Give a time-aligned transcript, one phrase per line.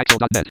[0.00, 0.48] Axel.net.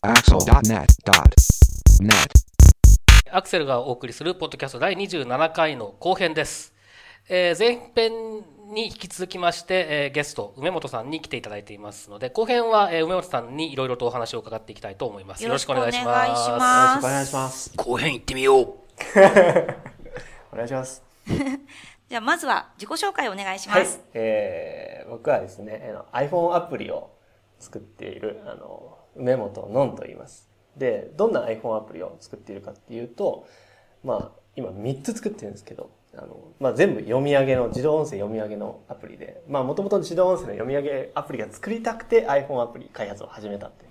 [0.00, 2.10] Axel.net.net.
[3.30, 6.72] アクセルがお送りするポッドキャスト第27回の後編です。
[7.28, 8.12] えー前編
[8.72, 15.44] に引き続きまして、えーゲスト、梅本さんに来ていただいていますので、後編は、えー梅本さんにいろいろとお話を伺っていきたいと思います。
[15.44, 16.28] よろしくお願いします。
[16.28, 17.72] よろしくお願いしますよろしくお願いします。
[17.76, 18.64] 後編行ってみよう。
[20.50, 21.02] お願いします。
[22.08, 23.86] じゃあまずは自己紹介お願いしはい。。
[24.14, 27.10] えー、僕はですね、iPhone アプリを
[27.58, 30.48] 作っている、あの、梅本のんと言います。
[30.76, 33.48] で、どんな iPhone アプリを作っているかっていうと、
[34.04, 43.85] まあ、今3つ作ってるんですけど、あの、まあ、全部読み上げの、自動音声読み上げのアプリで、まあ、もともと自動音声の読み上げアプリが作りたくて iPhone アプリ開発を始めたって。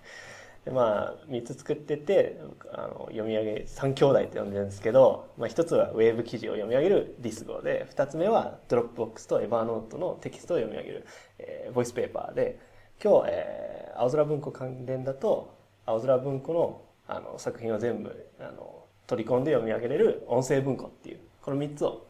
[0.65, 2.41] でまあ、3つ作ってて
[2.73, 11.05] あの読み上げ3兄弟って呼んでるんですけど、まあ、1つはウェブ記事を読み上げる Lisgo で2つ目は Dropbox と Evernote のテキストを読み上げる、
[11.37, 12.59] えー Voicepaper で
[13.01, 15.55] 今日、えー青空文庫関連だと
[15.85, 22.07] 青空文庫のあの作品を全部あの取り込んで読み上げれる音声文庫っていうこの3つを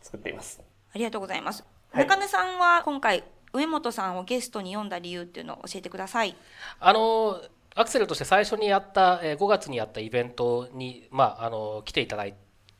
[0.00, 0.62] 作っています。
[0.94, 1.62] ありがとうございます。
[1.92, 6.34] はい中根さんは今回上本さんをゲストに呼んだ理由っていうのを教えてください。
[6.78, 7.40] あの
[7.74, 12.34] アクセルとして最初にやった、え5月にやったイベントに、まあ、あの来ていただい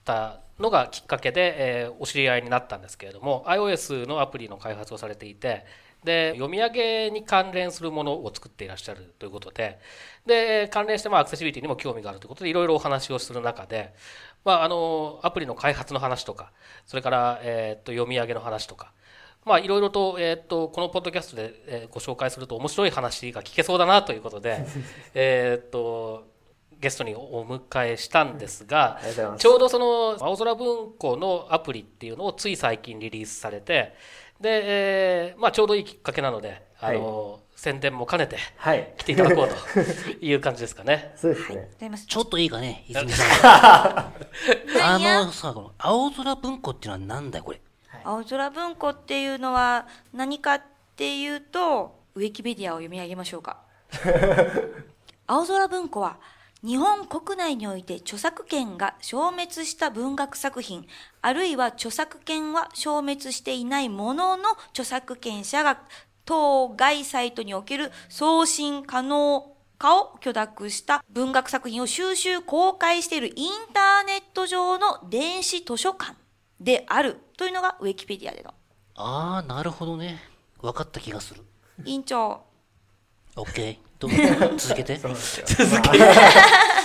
[0.04, 5.64] たのがきっかけで、えーお知り合いになったんですけれども iOS のアプリの開発をされていて
[6.04, 9.78] で読み上げに関連するものを作っていらっしゃるということで
[10.26, 13.94] で関連して、まあ、アクセシビリティにも興味があるということでいろいろお話をする中で、
[14.44, 16.52] まあ、あのアプリの開発の話とか
[16.86, 18.92] それから、えーっと読み上げの話とか
[19.44, 24.64] まあ、いろいろと、えーっと、このポッドキャストで、えーご紹介すると面白い話が聞けそうだなということで、
[25.14, 26.28] えーっと、
[26.78, 28.98] ゲストにお迎えしたんですが
[29.36, 33.94] ちょうどその、青空文庫のアプリっていうのをつい最近リリースされて、
[34.40, 38.94] で、えーまあ、ちょうどいいきっかけなので、あの、宣伝も兼ねてはい。
[38.96, 39.54] 来ていただこうと
[40.24, 41.12] いう感じですかね。
[41.16, 41.68] そうですね。
[41.74, 42.06] ございます。
[42.06, 43.26] ちょっといいかね、泉さん。
[44.82, 47.60] あのさ、この青空文庫っていうのはなんだよ、これ。
[48.04, 50.62] 青空文庫っていうのは何かっ
[50.96, 53.58] ていうとウィキペディアを読み上げましょうか。
[55.26, 56.18] 青空文庫は
[56.62, 60.86] 日本国内において著作権が消滅した文学作品
[61.22, 65.80] あるいは著作権は消滅していないものの著作権者が
[66.26, 76.19] 当該サイトにおける送信可能化を許諾した文学作品を収集公開しているインターネット上の電子図書館
[76.60, 78.52] であるというのがウィキペディアでの
[78.94, 80.18] あー、なるほどね。
[80.60, 81.42] 分かった気がする。
[81.84, 82.42] 委員長
[83.36, 83.78] オッケー。
[83.98, 84.96] どうぞ続けて。
[84.96, 85.68] そうなんですよ。
[85.82, 85.92] ま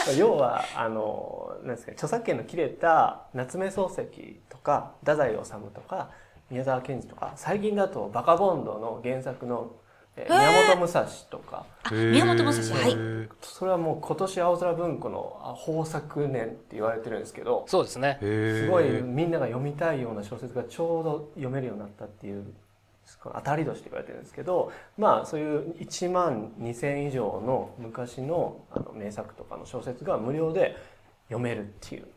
[0.07, 6.11] あ要は、あの、なんですかね、著作権の切れた夏目漱石とか、太宰治とか、
[6.49, 9.71] 宮沢賢治とか、最近だとバカボンドの原作の、
[10.17, 13.29] えー宮本武蔵とか、あ宮本武蔵はい。
[13.41, 18.17] それはもう今年青空文庫のあ豊作年って言われてるんですけど、そうですね。
[18.21, 22.45] すごいみんなが読みたいような小説がちょうど読めるようになったっていう
[23.21, 30.75] この当たり年って言われてるんですけどまあそういう1万2,000以上の昔のあの名作とかの小説が無料で
[31.27, 32.07] 読めるっていう。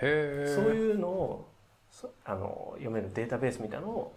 [0.00, 1.48] そういうのを
[1.90, 4.14] そあの読めるデータベースみたいなのを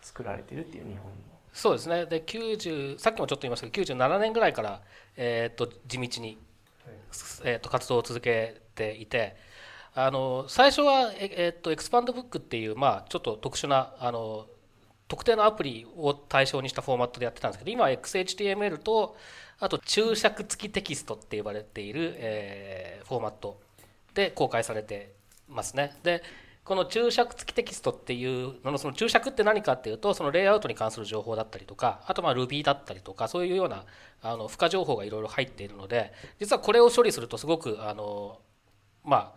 [0.00, 1.31] 作られているっていう日本の。
[1.52, 2.06] そうですね。
[2.06, 4.82] で、90、さっきもちょっと言いましたけど、97年ぐらいから、
[5.16, 6.38] えーっと、地道に、
[7.44, 9.36] えーっと、活動を続けていて、
[9.94, 14.46] あの、最初は、ええーっと、エクスパンドブックっていう、まあ、ちょっと特殊な、あの、
[15.08, 19.16] 特定のアプリを対象にしたフォーマットでやってたんですけど、今は XHTML と、
[19.60, 23.60] あと注釈付きテキストって呼ばれている、えーフォーマット
[24.14, 25.12] で公開されて
[25.48, 25.94] ますね。
[26.02, 26.22] で、
[26.64, 33.84] この注釈付きテキストっていうののその注釈って何かっていうとそのレイアウトに関する情報だったりとかあとまあ Ruby だったりとかそういうような
[34.22, 38.38] あの付加情報がいろいろ入っているので実はこれを処理するとすごくあの
[39.04, 39.32] まあ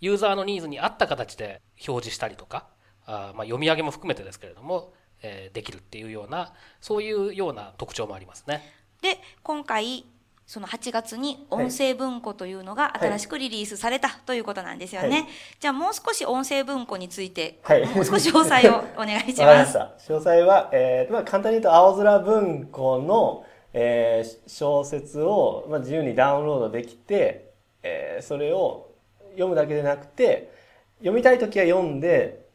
[0.00, 2.66] ユーザーのニーズに合った形で表示したりとか
[3.06, 4.92] あまあ読み上げも含めてですけれども、
[5.22, 8.62] えできるっていうようなそういうような特徴もありますね。
[9.00, 10.04] で今回
[10.46, 15.26] その8月に音声文庫というのが新しくリリースされたということなんですよね、はい。
[15.58, 17.84] じゃあもう少し音声文庫について、はい。
[17.86, 19.72] もう少し詳細をお願いします。
[19.72, 19.94] した。
[19.98, 27.50] 詳細は、えーまあ、簡単に言うと、青空文庫の、えー小説を、まあ、自由にダウンロードできて、
[27.82, 28.90] えーそれを
[29.32, 30.52] 読むだけでなくて、
[30.98, 32.46] 読みたいときは読んで、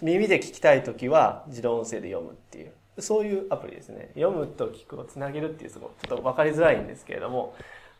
[0.00, 4.10] 耳で聞きたいときは自動音声で読むっていう、そういうアプリですね。
[4.14, 7.54] 読むと聞くをつなげるっていう、すごい、ちょっと分かりづらいんですけれども、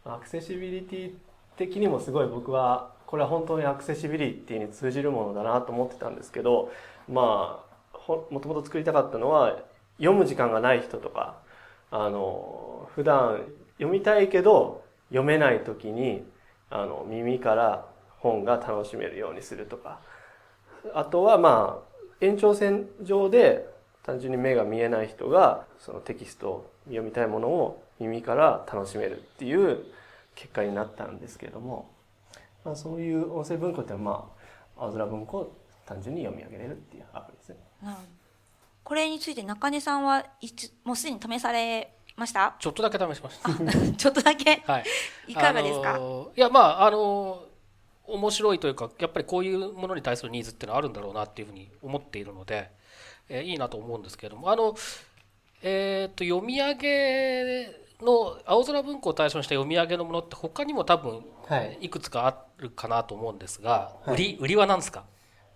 [0.04, 1.14] アクセシビリティ
[1.56, 6.70] 的にもすごい僕はこれは本当にアクセシビリティに通じるものだなと思ってたんですけど
[7.08, 9.62] まあほもともと作りたかったのは
[9.98, 11.36] 読む時間がない人とか
[11.96, 13.44] あの、普段
[13.78, 16.24] 読みたいけど読めない時に、
[16.68, 17.86] あの、耳から
[18.18, 20.00] 本が楽しめるようにするとか。
[20.92, 23.68] あとはまあ、延長線上で
[24.04, 29.84] 単純に目が見えない人がそのテキストを読みたいものを耳から楽しめるっていう
[30.34, 31.90] 結果になったんですけれども、
[32.64, 34.28] まあ、そういう音声文庫ってま
[34.76, 35.56] あ青空文庫を
[35.86, 37.56] 単純に読み上げれるっていうアプリですね。
[38.82, 42.54] これについて中根さんはいつもうすでに試されました？
[42.58, 43.92] ちょっとだけ試しました。
[43.96, 44.62] ちょっとだけ？
[44.66, 44.84] はい。
[45.28, 47.54] いかがですか、あのーいやまああのー
[48.06, 52.70] 面白いというかやっぱりこういうものに対するニーズっていうのはあるんだろうなっていうふうに思っているので、
[53.28, 54.74] えーいいなと思うんですけれどもあの
[55.62, 57.66] えー、と読み上げ
[58.02, 61.78] の青空文庫を対象にした読み上げのものって他にも多分はい。
[61.82, 64.14] いくつかあるかなと思うんですが、はい。
[64.14, 65.04] 売り売りは何ですか？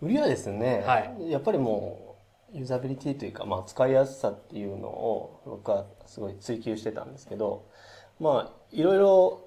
[0.03, 1.31] 売りはですね、はい。
[1.31, 2.17] やっぱりも
[2.53, 7.67] うユーザビリティというか、まあ、使いやすさっていうのを僕はすごい追求してたんですけど
[8.21, 9.45] まあいろいろ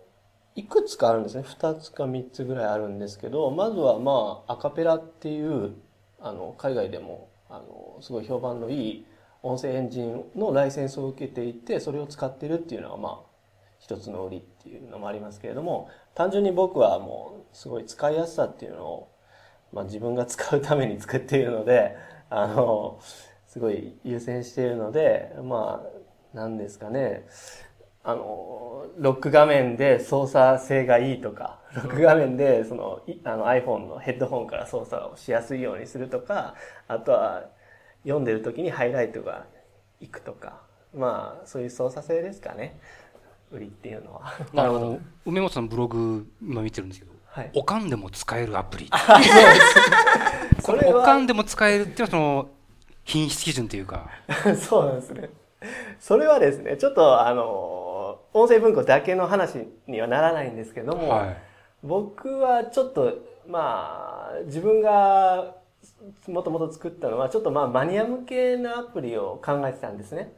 [0.55, 1.43] いくつかあるんですね。
[1.43, 5.73] 2つか3つぐらいあるんですけどまずはまあアカペラっていう
[6.19, 9.05] あの海外でもあのすごい評判のいい
[9.43, 13.19] 音声エンジンのライセンスを受けていてそれを使ってるっていうのがまあ
[13.79, 19.11] 一つの売りっていうのもありますけれども単純に僕はもうすごい使いやすさっていうのを
[19.73, 21.95] まあ、自分が使うために作っているので、
[22.29, 22.99] あの、
[23.47, 25.83] すごい優先しているので、ま
[26.33, 27.25] あ、なんですかね、
[28.03, 36.55] あの、ロック画面で操作性がいいとか、ロック画面でそのいあの iPhone のヘッドホンから操作をしやすいようにするとか、
[36.87, 37.45] あとは
[38.03, 39.45] 読んでる時にハイライトが
[39.99, 40.61] いくとか、
[40.95, 42.79] まあ、そういう操作性ですかね、
[43.51, 44.33] 売りっていうのは。
[44.53, 47.51] なるほど梅本さんのブログ今見てるんですけど、はい。
[47.53, 48.89] おかんでも使えるアプリ
[50.59, 52.49] それはおかんでも使えるっていうのはその
[53.03, 54.09] 品質基準というか
[54.59, 55.29] そうなんですね。
[55.99, 57.90] それはですね、ちょっとあの、
[58.33, 61.51] 音声文庫だけの話にはならないんですけども、はい
[61.83, 63.17] 僕はちょっと、
[63.47, 65.55] まあ、自分が
[66.27, 70.33] もともと作ったのは、ちょっとまあマニア向けなアプリを考えてたんですね。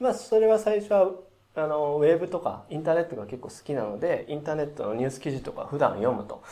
[0.00, 1.10] まあ、それは最初は、
[1.54, 6.42] あの、ウェブとかインターネットが結構好きなので、インターネットのニュース記事とか普段読むと。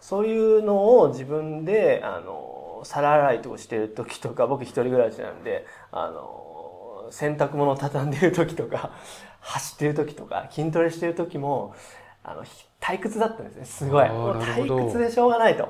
[0.00, 8.92] そういうのを自分で、あの、皿洗いとかしてる時とか、僕一人暮らしなんで、あの、洗濯物を畳んでる時とか、
[9.40, 11.74] 走ってる時とか、筋トレしてる時も、
[12.22, 14.06] あの、ひ退屈だったんですね、すごい。
[14.06, 15.68] 退屈でしょうがないと。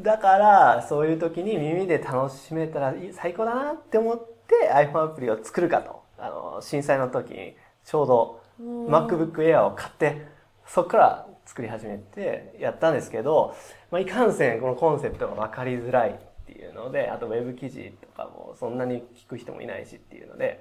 [0.00, 6.02] だから、そういう時に耳で楽しめたらいい最高だなって思って iPhone アプリを作るかと。
[6.18, 10.26] あの、震災の時にちょうど MacBook Air を買って、
[10.66, 13.54] そこから作り始めてやったんですけど、
[13.90, 16.14] まあ、いかんせんこのコンセプトが分かりづらいっ
[16.46, 20.60] ていうので、あとウェブ記事とかもそんなに聞く人もいないしっていうので、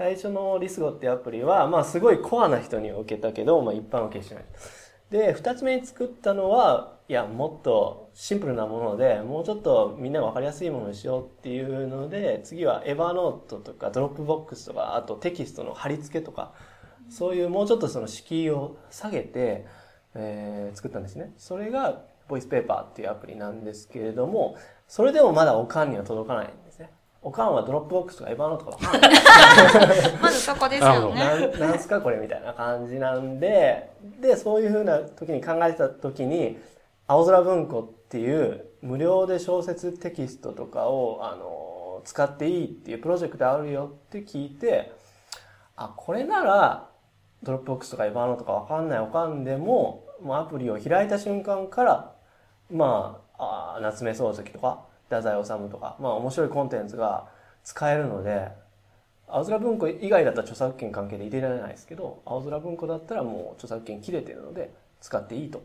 [0.00, 4.44] 最初の Lisgo ってアプリは、まあすごいコアな人に受けたけど、まあ一般受けしない。
[5.10, 16.54] で、二つ目に作ったのは、いや、もっとシンプルなもので、もうちょっとみんなが分かりやすいものにしようっていうので、次は Evernote とか Dropbox とか、あとテキストの貼り付けとか、
[17.10, 19.66] そういうもうちょっとその敷居を下げて、
[20.14, 21.34] えー作ったんですね。
[21.36, 24.56] それが、 Voicepaper っていうアプリなんですけれども、
[24.88, 26.54] それでもまだおかんには届かない。
[27.22, 29.20] おかんは Dropbox とか Evernote とか分かんない。
[30.22, 31.20] まずそこですよね。
[31.20, 36.58] なんなんすかこれみたいな感じなんで、で、そういうふうな時に考えてた時に、
[37.06, 44.92] 青空文庫っていう無料で小説テキストとかを、あの、使っていいっていうプロジェクトあるよって聞いて、
[45.76, 46.88] あ、これなら、
[47.42, 52.12] Dropbox とか Evernote とかわかんないおかんでも、もうアプリを開いた瞬間から、
[52.70, 57.28] まあ、あ夏目漱石とか、太宰治とか、まあ面白いコンテンツが
[57.64, 58.48] 使えるので、
[59.26, 65.62] 青空文庫以外だったら著作権関係で入れられないですけど、青空文庫だったらもう著作権切れてるので使っていいと。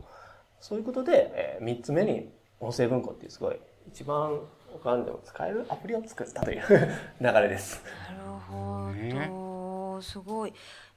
[0.60, 4.40] そういうことで、えー、3つ目に音声文庫っていうすごい一番
[4.74, 6.62] おかんでも使えるアプリを作ったという
[7.22, 7.84] 流れです。
[8.10, 10.54] なるほど、すごい。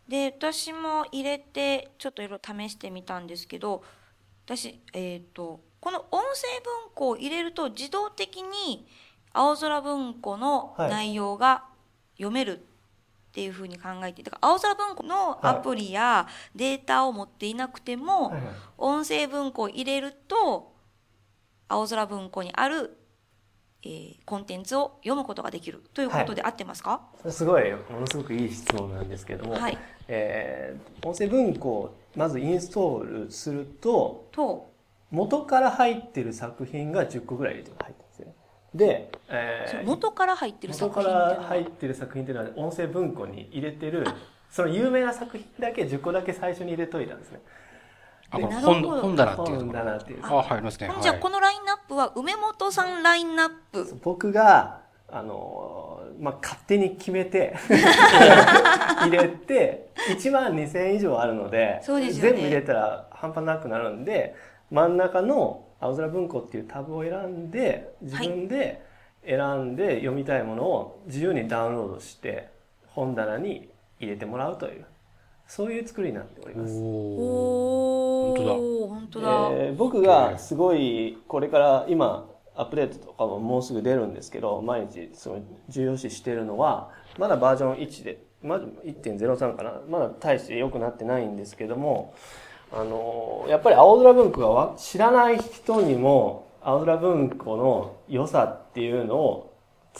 [0.08, 3.82] で、私も入れて、ちょっといろいろ試してみたんですけど、
[4.46, 8.86] 私、えっ、と、この音声文庫を入れると自動的に
[9.32, 10.90] 青空文庫のはい。
[10.90, 11.64] 内容が
[12.16, 12.60] 読めるっ
[13.32, 18.32] ていうふうに考えて、だから青空文庫のアプリやデータを持っていなくても、
[18.76, 20.72] 音声文庫を入れると、
[21.68, 22.96] 青空文庫にある、
[23.84, 27.02] えーコンテンツを読むことができるということで合ってますか？
[27.30, 29.78] すごい、ものすごくいい質問なんですけれども、はい。
[30.08, 34.72] えー音声文庫をまずインストールすると、と、
[35.10, 38.34] 元から入ってる作品が10個ぐらい入ってるんですよね。
[38.74, 44.06] で、えー元から入ってる元か作品っていうのはら入ってる作品っていうのは音声文庫に入れてる
[44.50, 47.40] その有名な作品だけ10個だけ最初に入れといたんですね
[48.30, 49.72] あ、これなるほど本本棚っていうとこ本ろ。
[49.72, 50.90] 棚っていうあ、入りますね。
[51.00, 57.54] じゃあはいこのラインナップは梅本さんラインナップ僕があのーまあ、勝手に決めて
[59.00, 64.34] 入れて1万2000円以上あるのでそうですよね全部入れたら半端なくなるんで
[64.70, 68.82] 真ん中の「青空文庫」っていうタブを選んで自分で
[69.24, 72.48] 選んで読みたいものを自由にダウンロードして
[72.88, 73.68] 本棚に
[74.00, 74.84] 入れてもらうという
[75.46, 76.74] そういう作りになっております。
[76.78, 78.32] お
[78.84, 79.28] お本当だ。
[79.52, 89.80] えー僕がすごいこれから今アップデートとかももうすぐ出るんですけど毎日すごい重要視してるのはまだバージョン1でまだ1.03かな。
[89.88, 92.14] まだ大して良くなってないんですけども
[92.72, 99.54] あのやっぱり青空文庫が知らない人にも青空文庫の良さっていうのを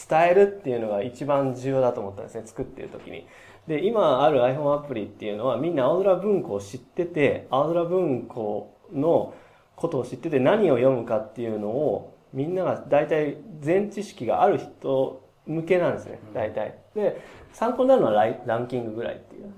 [0.09, 3.27] 伝えるっていうのが一番重要だと思ったんですね作ってる時に。
[3.67, 9.35] で今ある iPhone アプリっていうのはみんな青空文庫を知ってて青空文庫の
[9.77, 16.79] ことを知ってて何を読むかっていうのをみんなが大体全知識がある人向けなんですね大体。
[16.95, 17.21] で
[17.53, 19.53] 参考になるのはランキングぐらいっていう。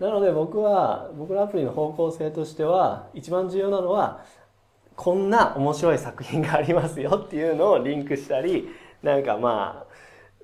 [0.00, 4.24] なので僕は僕のアプリの方向性としては一番重要なのは
[4.96, 8.68] こんな面白い作品がありますよっていうのをリンクしたり
[9.02, 9.94] なんかまあ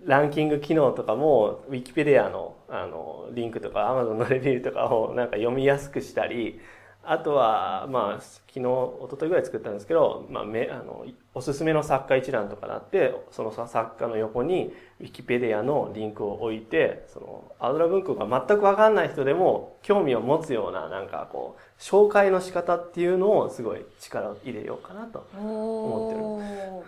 [0.04, 6.60] ランキング機能とかもウィキペディアのあのリンクとか Amazon のレビューとかをなんか読みやすくしたり
[7.02, 26.84] あとはまあ昨日一昨日ぐらい作ったんですけど、まあ、めあのおすすめの作家一覧とかなってその作家の横にウィキペディアのリンクを置いてそのアウドラ文庫が全く分かんない人でも興味を持つようななんかこう紹介の仕方っていうのをすごい力を入れようかなとおお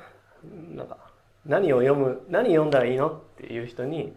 [0.74, 0.98] なんか
[1.46, 4.12] 何を読む何読んだらいいのっていう人に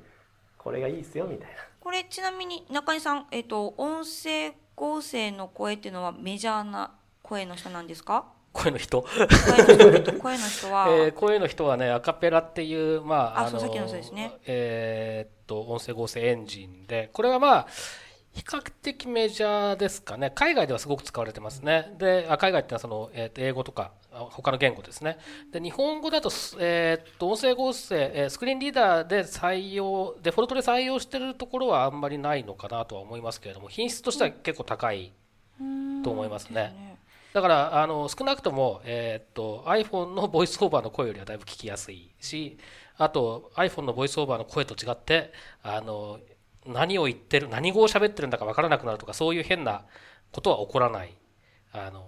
[0.58, 1.56] これがいいですよみたいな。
[1.80, 6.92] これちなみに中井さん、えっと音声合成の声っていうのはメジャーな
[7.24, 8.26] 声の人なんですか？
[8.54, 9.02] 声の人、
[10.22, 14.32] 声の人は、 えー声の人はねアカペラっていうまああそうさっきのそうですね。
[14.46, 17.68] えーっと音声合成エンジンでこれはまあ
[18.32, 20.32] 比較的メジャーですかね。
[20.34, 21.94] 海外ではすごく使われてますね。
[21.98, 25.18] であ海外ってのはその、えーっと英語とかあ他の言語ですね。
[25.52, 35.12] で日本語だと,す、えーっと音声合成、えースクリーンリーダーで採用デフォルトで採用してるところはあんまりないのかなとは思いますけれども品質としては結構高い
[36.04, 36.98] と思いますね。
[37.34, 42.58] だからあの少なくとも、えーっと iPhone のボイスオーバーの声よりはだいぶ聞きやすいし
[42.98, 46.20] あと iPhone のボイスオーバーの声と違ってあの
[46.66, 49.84] 何を言ってる何語を喋ってるんだか分からなくなるとかそういう変な
[50.32, 51.14] ことは起こらない。
[51.74, 52.08] あの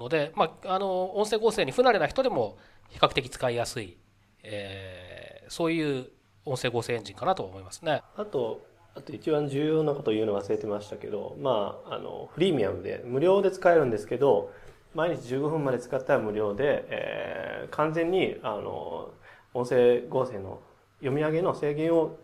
[0.00, 2.56] ので、まあ、あの音声合成に不慣れな人でも
[2.88, 3.98] 比較的使いやすい、
[4.42, 6.06] えーそういう
[6.44, 8.02] 音声合成エンジンかなと思いますね。
[8.16, 8.64] あと
[8.94, 14.52] あと一番重要なことを言うの忘れてましたけどまああのフリーミアムで無料で使えるんですけど
[14.94, 19.10] 毎日15分まで使ったら無料で、えー完全にあの
[19.52, 20.60] 音声合成の
[21.00, 22.16] 読み上げの制限を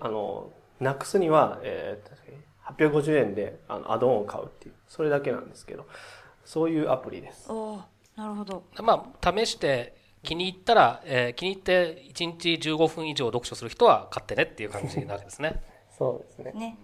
[0.00, 2.30] あのなくすには、えー
[2.76, 5.86] 850円であのアドオンを買うっていうそれだけなんですけど
[6.50, 7.48] そういうアプリです。
[8.16, 8.64] なるほど。
[8.82, 15.62] まあ、試して気に入ったら、えー気に入って1日15分以上読書する人は買ってねっていう感じなわけですね。
[15.96, 16.52] そうですね。
[16.52, 16.76] ね。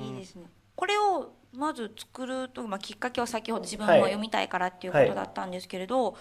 [0.00, 0.46] いいですね。
[0.74, 4.00] これをまず作ると、まあ、きっかけは先ほど自分もはい。
[4.02, 6.16] 読みたいからっていうことだったんですけれど、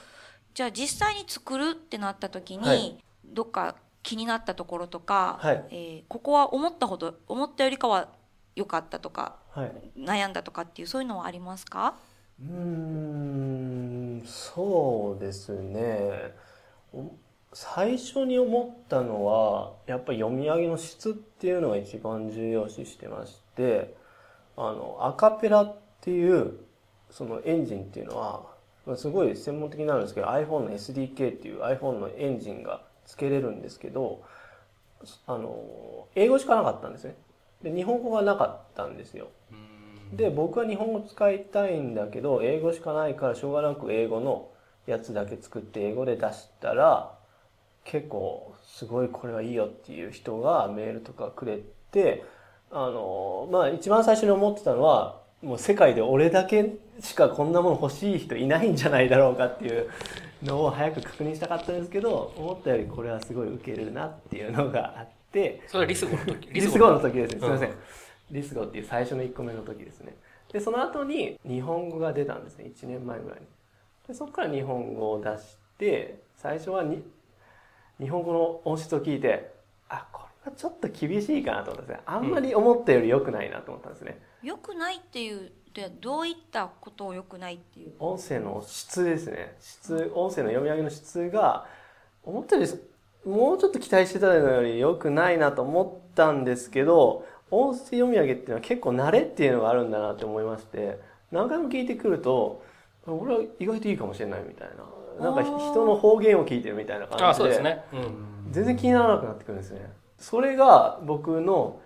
[0.54, 2.98] じゃあ実際に作るってなった時に、はい。
[3.24, 5.66] どっか気になったところとか、はい。
[5.70, 8.10] えーここは思ったほど思ったよりかは
[8.56, 9.72] 良かったとかはい。
[9.98, 11.98] 悩んだとかっていうそういうのはありますか？
[12.40, 12.54] うー
[14.24, 16.34] んそうですね。
[17.54, 23.96] 最初に思ったのはやっぱり読み上げの質っていうのが一番重要視してまして
[24.56, 26.60] あのアカペラっていう
[27.10, 34.22] そのエンジンっていうのはすごい専門的になるんですけど iPhone の SDK っていう iPhone のエンジンがつけれるんですけど
[35.26, 37.16] あの英語しかなかったんですね。
[37.64, 39.30] で日本語がなかったんですよ。
[40.14, 44.50] で僕は日本語使いたいんだけど英語しかないからしょうがなく英語の
[44.86, 47.14] やつだけ作って英語で出したら
[47.84, 51.60] 結構すごいこれはいいよっていう人がメールとかくれ
[51.92, 52.24] て
[52.72, 59.90] あのまあ一番最初に思ってたのはもう世界で俺だけしかこんなもの欲しい人いないんじゃないだろうかっていう
[60.44, 66.50] のを早く確認したかったんですけど思ったよりこれはすごいウケるなっていうのがあってそれはリスゴの時？
[66.52, 67.40] リスゴの時ですね。
[67.40, 67.70] すみません。
[68.32, 70.16] リスゴっていう最初の1個目の時ですね。
[70.52, 72.66] で、その後に日本語が出たんですね。
[72.66, 73.46] 1年前ぐらいに。
[74.08, 77.04] で、そこから日本語を出して、最初はに
[78.00, 79.52] 日本語の音質を聞いて、
[79.90, 87.92] あ、これちょっと厳しいかなと思ったんですねあんまり思ったより良くないなと思ったんですね、良くないっていうでどういったことを良くないっていう？
[88.00, 91.68] 音声の質ですね質音声の読み上げの質が
[92.24, 101.00] 思ったよりもうちょっと期待してたのより良くないなと思ったんですけど音声読み上げっていうのは結構慣れっていうのがあるんだなって思いまして
[101.32, 102.64] 何回も聞いてくると
[103.06, 104.84] 俺は意外といいかもしれないみたいな。
[105.20, 109.92] なんか人の方言を聞いてるみたいな感じであそうですね、うん、全然気にならなくなってくるんですね。
[110.20, 111.80] それが僕の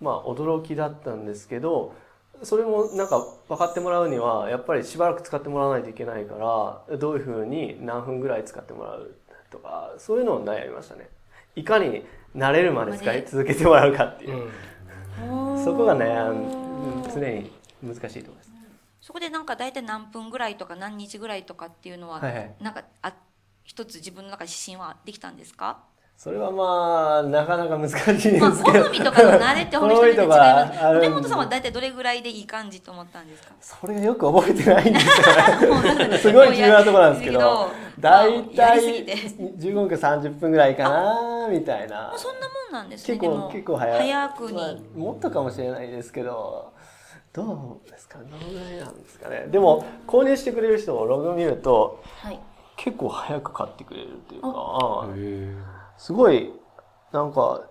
[0.00, 1.94] まあ驚きだったんですけど
[2.42, 9.14] それもなんか分かってもらうにはやっぱりしばらく使ってもらわないといけないからどういうふうに何分ぐらい使ってもらう
[9.50, 11.08] とかそういうのを悩みましたね。
[11.54, 12.04] いかに
[12.34, 14.48] 慣れるまで使い続けてもらうかっていう、
[15.62, 17.50] そこが悩ん常に
[17.82, 18.52] 難しいところです。
[19.00, 22.54] そこでなんか大体何分ぐらいとか何日ぐらいとかっていうのは、はいはい。
[22.60, 23.12] なんかあ
[23.64, 25.84] 一つ自分の中で指針はできたんですか？
[26.22, 30.98] それはまあなかなか難しいですけど、まあ、好みとかの慣れってほ人によって違います好みとかある。
[30.98, 33.52] んで根本さんは大体どれぐらいでいい感じと思ったんですか？
[33.60, 36.18] それがよく覚えてないんですよ。
[36.30, 39.16] すごい重要なところなんですけど大体て。
[39.16, 42.14] 15分か30分ぐらいかなみたいな。
[42.16, 43.16] そんなもんなんですね。
[43.18, 46.72] 結構結構早早くに、まあもっとかもしれないですけど
[47.32, 48.18] どうですか？
[48.20, 49.46] どのぐらいなんですかね？
[49.48, 52.38] でも購入してくれる人をログ見るとはい。
[52.76, 55.08] 結構早く買ってくれるっていうか
[55.98, 56.52] すごい
[57.12, 57.62] なんか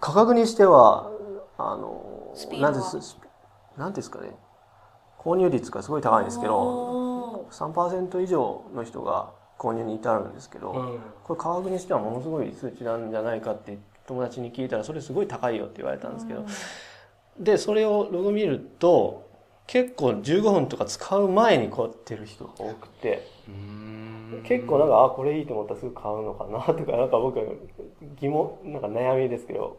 [0.00, 1.10] 価格にしては
[1.58, 3.16] あのなんです
[3.76, 4.36] なんですかね。
[5.18, 10.98] 購入率がすごい高いんですけどお3%以上の人が購入に至るんですけど、うん。
[11.24, 16.44] これ価格にしてはものすごい数値なんじゃないかって友達に聞いたらそれすごい高いよって言われたんですけど、
[17.38, 19.26] でそれをログ見ると
[19.66, 23.26] 結構15分とか使う前に買ってる人が多くて
[24.44, 27.44] 結構なんかあこれいいと思ったらすぐ買うのかなとか なんか僕は
[28.18, 29.76] 疑問なんか悩みですけど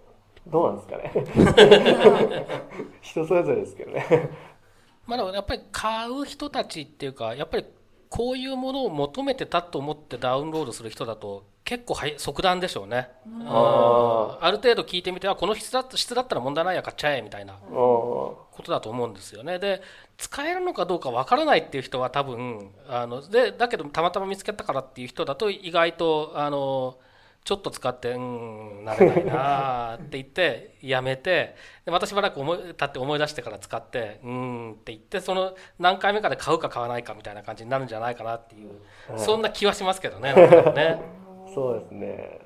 [0.47, 2.45] どうなんですかね？
[3.01, 4.29] 人それぞれですけどね。
[5.05, 7.65] まあでもやっぱり買う人たちっていうかやっぱり
[8.09, 13.09] こういうものを求めてたと思ってダウンロードする人だと結構はい即断でしょうね。
[13.45, 19.59] あある程度聞いてみてあこの質だ質だったら問題ないや買っちゃえみたいなあことだと思うんですよね。
[19.59, 19.81] で
[20.15, 26.99] 使えるのかどうかわからないっていう人は多分あのでだけどたまたま見つけたからっていう人だと意外とあの
[27.43, 38.79] ちょっと使ってうん慣れないなって言って やめてでまたしばらく思い経って思い出してから使ってうんって言ってその何回目かで買うか買わないかみたいな感じになるんじゃないかなっていう、
[39.17, 40.31] そんな気はしますけどね。
[40.31, 41.01] なんかね
[41.57, 42.39] そうですね。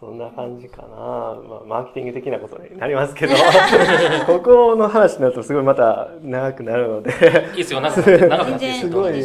[0.00, 0.88] そんな感じかな。
[0.88, 3.34] まあ、マーケティング的なことになりますけど、
[4.26, 7.12] ここの話になるとすごいまた長くなるので、
[7.52, 7.80] いいですよ。
[7.80, 8.90] 長くなって長くなってす。
[8.90, 9.20] ごい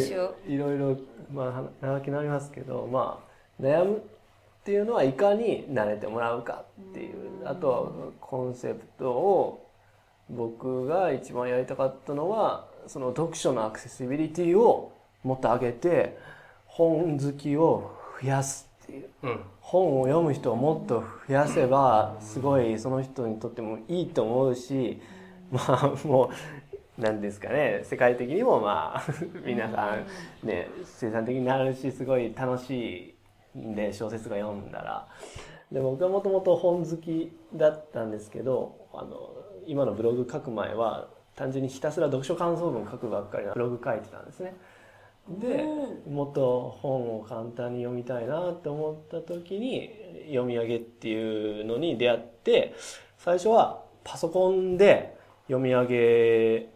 [0.46, 0.96] いろいろ、
[1.34, 3.18] まあ、長くなりますけど、ま
[3.58, 4.00] あ、悩むっ
[4.62, 7.86] ていうのはいかに慣れてもらうかっていう、あとは
[8.20, 9.66] コンセプトを
[10.30, 14.92] 僕が一番やりたかったのは、その読書のアクセシビリティを
[15.24, 16.16] もっと上げて、
[16.66, 17.90] 本好きを
[18.22, 19.08] 増やすっていう。
[19.22, 25.00] うん本を読む人をもっと増やせばすごいその人にとってもいいと思うし
[25.50, 26.30] まあも
[26.98, 29.04] う何ですかね世界的にもまあ
[29.44, 29.96] 皆さ
[30.44, 33.16] んね生産的になるしすごい楽し
[33.56, 35.08] いんで小説が読んだら
[35.72, 39.30] で僕はもともと本好きだったんですけどあの
[39.66, 44.54] 今のブログ書く前は単純にひたすら読書感想文書くばっかりのブログ書いてたんですね。
[45.28, 45.64] で
[46.08, 49.90] もっと本を簡単に読みたいなって思った時に
[50.28, 52.74] 読み上げっていうのに出会って
[53.18, 55.16] 最初はパソコンで
[55.48, 56.68] 読み上げ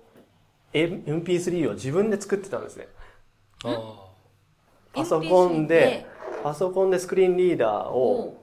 [0.72, 2.88] MP3 を自分で作ってたんですね。
[3.64, 4.06] あ
[4.92, 6.06] パソコン MP3 でで。
[6.42, 8.42] パソコンでスクリーンリーダーを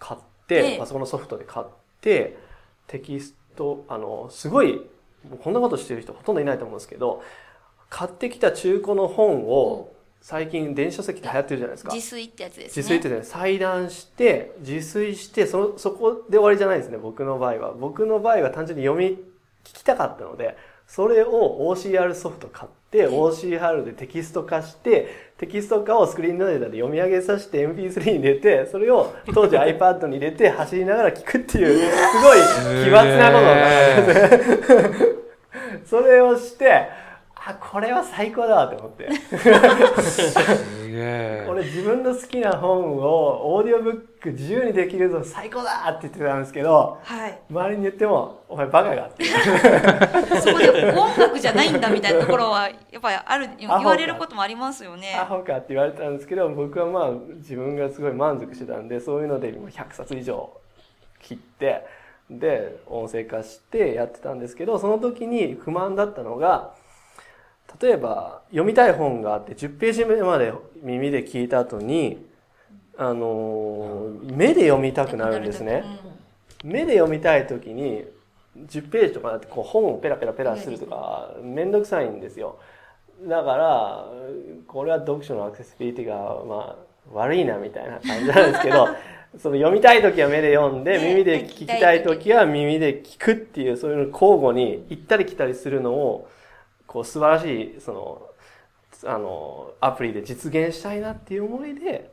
[0.00, 1.66] 買っでてパソコンのソフトで買っ
[2.00, 2.38] て
[2.86, 4.80] テキストあのすごい
[5.42, 7.22] こんなことしてる人ほとんどいないと思うんですけど
[7.90, 11.94] 買ってきた中古の本を最近電子書籍って流行ってるじゃないですか。
[11.94, 12.82] 自炊ってやつですね。
[12.82, 17.72] 自炊ってね裁断して自炊してそのそこで終わりじゃないんですね僕の場合は。
[17.72, 19.16] 僕の場合は単純に読み
[19.64, 32.38] 聞きたかったのでそれを OCR ソフト買って OCR でテキスト化してテキスト化をスクリーンリーダーで読み上げさせて MP3 に入れてそれを当時 iPad に入れて走りながら聞くっていうすごい
[32.84, 33.60] 奇抜なことを考
[34.08, 35.08] え
[35.82, 36.88] て それをして
[37.48, 39.08] あこれは最高だわって思って。
[40.02, 41.46] すげえ。
[41.48, 47.40] 俺自分の好きな本をオーディオブック自由にできるぞ最高だって言ってたんですけどはい。
[47.50, 49.24] 周りに言っても「お前バカが」って。
[50.42, 55.16] そこで音楽じゃないんだみたいなところはやっぱりある言われることもありますよね。
[55.18, 60.50] アホかって言われたんですけど僕はまあ自分がすごい満足してたんでそういうので今100冊以上
[61.22, 61.86] 切って
[62.30, 66.74] で音声化してやってたんですけどその時に不満だったのが
[67.80, 70.52] 例えば読みたい本があって10ページ目まで
[70.82, 72.26] 耳で聞いた後に
[72.96, 75.84] あのー目で読みたくなるんですね。
[76.64, 78.04] 目で読みたい時に
[78.66, 82.58] 10ページとかだってこう本をペラペラペラするとかめんどくさいんですよ
[83.26, 84.04] だから
[84.66, 86.76] これは読書のアクセシビリティがまあ
[87.12, 88.88] 悪いなみたいな感じなんですけど
[89.38, 96.28] その読みたい時は目で読んでね耳で聞きたい時は耳で聞くっていうそういうの交互に行ったり来たりするのを
[96.88, 98.28] こう素晴らしいその
[99.04, 102.10] あのアプリで実現したいなっていう思いで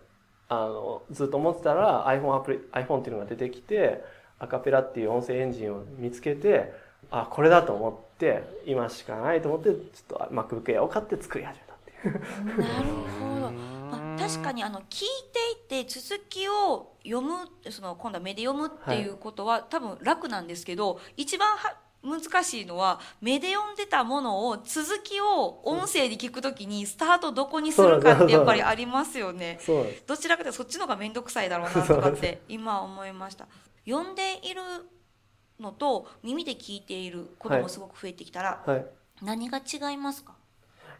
[0.49, 4.03] あのずっと思ってたら iPhone アプリ iPhone っていうのが出てきて
[4.37, 6.73] アカペラっていう音声エンジンを見つけて
[7.09, 12.61] あこれだと思って今しかないと思ってちょっと MacBook Air を買って作り始めたっていう。
[12.61, 12.85] なる
[13.19, 15.07] ほど、まあ、確かにあの聞い
[15.67, 17.37] ていて続きを読む
[17.71, 29.59] その今度は目で読むっていうことは、多分楽なんですけど一番は難しいのは目で読んでたものを続きを音声で聞くときにスタートどこにするかってやっぱりありますよね。
[30.05, 33.47] どちらかというとそっちの方が面倒くさいだろうなとかって今思いました。
[33.85, 34.61] 読んでいる
[35.59, 38.85] のと耳で聞いていることもすごく増えてきたら、はい
[39.21, 40.33] 何が違いますか？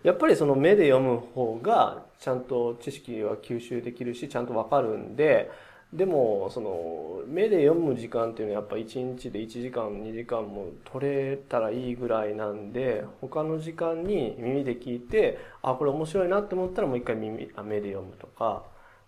[0.02, 5.52] やっぱりその目で読む方がちゃんと知識は吸収できるしちゃんとわかるんで
[5.93, 18.63] でもその目で読む時間っていうのはやっぱ1日で1時間2時間も取れたらいいぐらいなんで他の時間に耳で聞いてあこれ面白いなって思ったらもう一回耳あ目で読むとか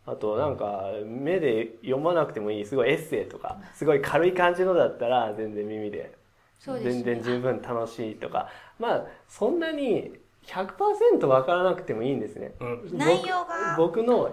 [0.06, 6.14] あとなんか目で読まなくてもいいすごいエッセイとかすごい軽い感じのだったら全然耳で
[6.60, 8.50] 全然十分楽しいとか。
[8.80, 10.14] まあそんなに
[10.46, 12.54] 100%分からなくてもいいんですね。
[12.94, 13.76] 内容が。
[13.78, 14.32] 僕の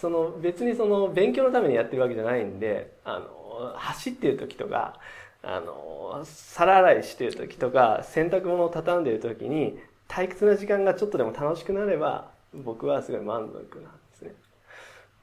[0.00, 4.98] その別にその勉強のためにやってるわけじゃないんであの走ってる時とか
[5.42, 14.34] あの皿洗いしてる時とか洗濯物を畳んでる時に退屈な時間がちょっとでも楽しくなれば僕はすごい満足なんですね。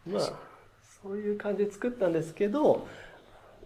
[0.08, 0.34] まあ
[1.04, 2.88] そういう感じで作ったんですけど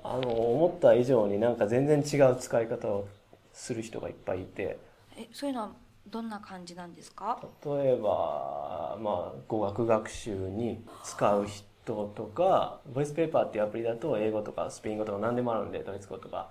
[0.04, 3.08] あの思った以上になんか全然違う使い方を
[3.54, 4.78] する人がいっぱいいて。
[5.18, 5.72] えそういうのは
[6.12, 7.40] どんな感じなんですか？
[7.66, 11.66] 例えば、まあ、語学学習に使う人
[12.16, 16.50] とかボイスペーパーっていうアプリだと英語とかスペイン語とか何でもあるんでドイツ語とか。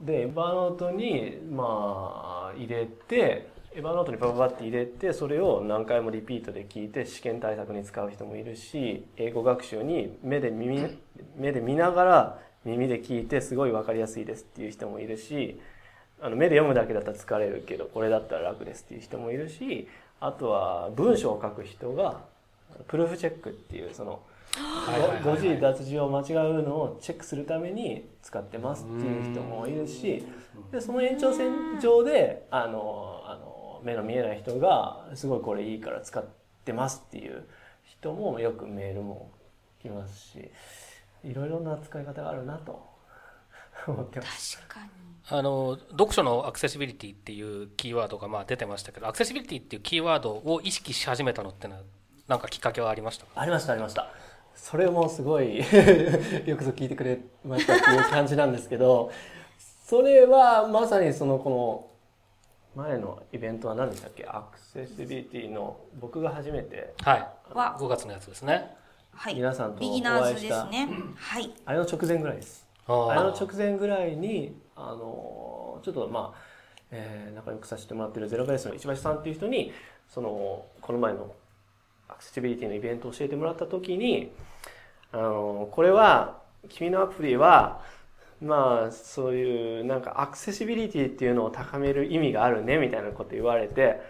[0.00, 10.98] でエヴァノートにまあ入れてエヴァノートにバババって入れてそれを何回もリピートで聞いて試験対策に使う人もいるし英語学習に目で耳
[11.36, 15.60] 目で見ながら耳で聞いてすごい分かりやすいですっていう人もいるし
[16.22, 19.88] あの目で読むだけだったら疲れるけどこれだったら楽ですっていう人もいるし
[20.20, 22.20] あとは文章を書く人が
[22.88, 24.20] プルーフチェックっていうその
[25.24, 30.24] 誤字脱字を間違うのをチェックするために使ってますっていう人もいるし
[30.72, 36.24] でその延長線上であのあの目の見えない人がすごいこれいいから使っ
[36.64, 37.44] てますっていう
[37.84, 39.30] 人もよくメールも
[39.80, 40.50] 来ますし
[41.24, 42.84] いろいろな使い方があるなと
[43.86, 44.58] 思ってます。
[44.58, 44.99] 確かに
[45.32, 51.80] あの読書のアクセシビリティっていうキーワードがまあ出てましたけどアクセシビリティっていうキーワードを意識し始めたのってのは
[52.26, 54.08] なんかきっかけはありましたありましたありました。
[54.56, 55.58] それもすごい
[56.44, 59.10] よくぞ聞いてくれましたっていう感じなんですけど
[59.84, 61.90] それはまさにそのこ
[62.76, 64.24] の前のイベントは何でしたっけ？
[64.26, 66.94] アクセシビリティの僕が初めて。
[67.02, 67.28] はい。
[67.52, 68.76] は5月のやつですね。
[69.12, 69.34] はい。
[69.34, 70.88] 皆さんとビギナーズお会いしたですね。
[71.16, 71.52] はい。
[71.64, 72.68] あれの直前ぐらいです。
[72.86, 76.38] ああれのあ直前ぐらいにあのちょっとまあ、
[76.90, 79.72] えー仲良くさせてもらってるゼロベースの石橋さんっていう人に
[80.08, 81.32] そのこの前の
[82.08, 84.32] アクセシビリティのイベントを教えてもらった時に
[85.12, 86.38] あのこれは
[86.68, 87.80] 君のアプリは
[88.42, 94.00] まあそういうなんかアクセシビリティっていうのを高める意味があるねみたいなこと言われて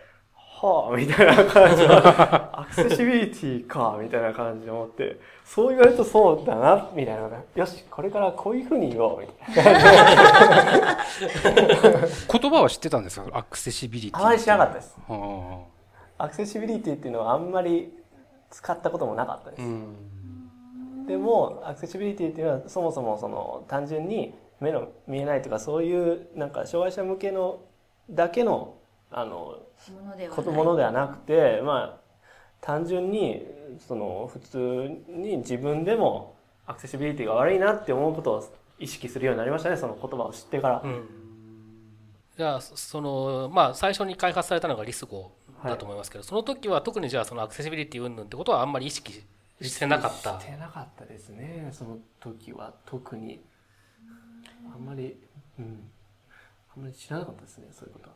[0.62, 1.96] はあみたいな感じの
[2.60, 7.28] アクセシビリティかみたいな感じで思ってそう言われるとそうだなみたいな。
[7.54, 9.80] よしこれからこういうふうに言おうみたいな。
[12.30, 13.26] 言葉は知ってたんですか？
[13.32, 14.96] アクセシビリティあまり知らなかったです。
[16.18, 17.92] アクセシビリティっていうのはあんまり
[18.50, 21.06] 使ったこともなかったです、うん。
[21.06, 27.60] でもアクセシビリティっていうのはそもそもその単純に目の見えないとかそういうなんか障害者向けの
[28.10, 28.74] だけの
[29.10, 30.58] あのものではことない。
[30.58, 32.00] ものではなくてまあ
[32.60, 33.42] 単純に
[33.78, 34.58] その普通
[35.08, 41.08] に自分でもアクセシビリティが悪いなって思うことを意識するようになりましたねその言葉を知ってから、うん。
[42.36, 45.32] じゃあそそのまあ最初に開発されたのがリスゴ
[45.64, 49.24] だと思いますけど、その時は特にじゃあそのアクセシビリティ云々ってことはあんまり意識
[49.60, 50.40] してなかった。
[50.40, 52.74] してなかったですねその時は。
[52.86, 53.42] 特に。
[54.74, 55.16] あんまり、
[55.58, 55.90] うん、
[56.76, 58.14] あんまり知らなかったですねそういうことは。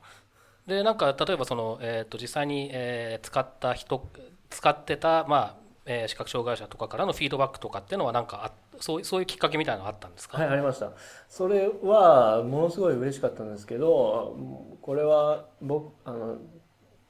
[0.67, 4.09] でなんか例えばその、えー、と実際に、えー使った人
[4.51, 10.93] 使ってた、まあえー視覚障害者とかからのフィードバックとかっていうのはなんかあそうそういうきっかけみたいなのがあったんですか、はい、ありました。
[11.29, 14.37] それは、ものすごい嬉しかったんですけど、
[14.83, 16.39] これは、僕、あの、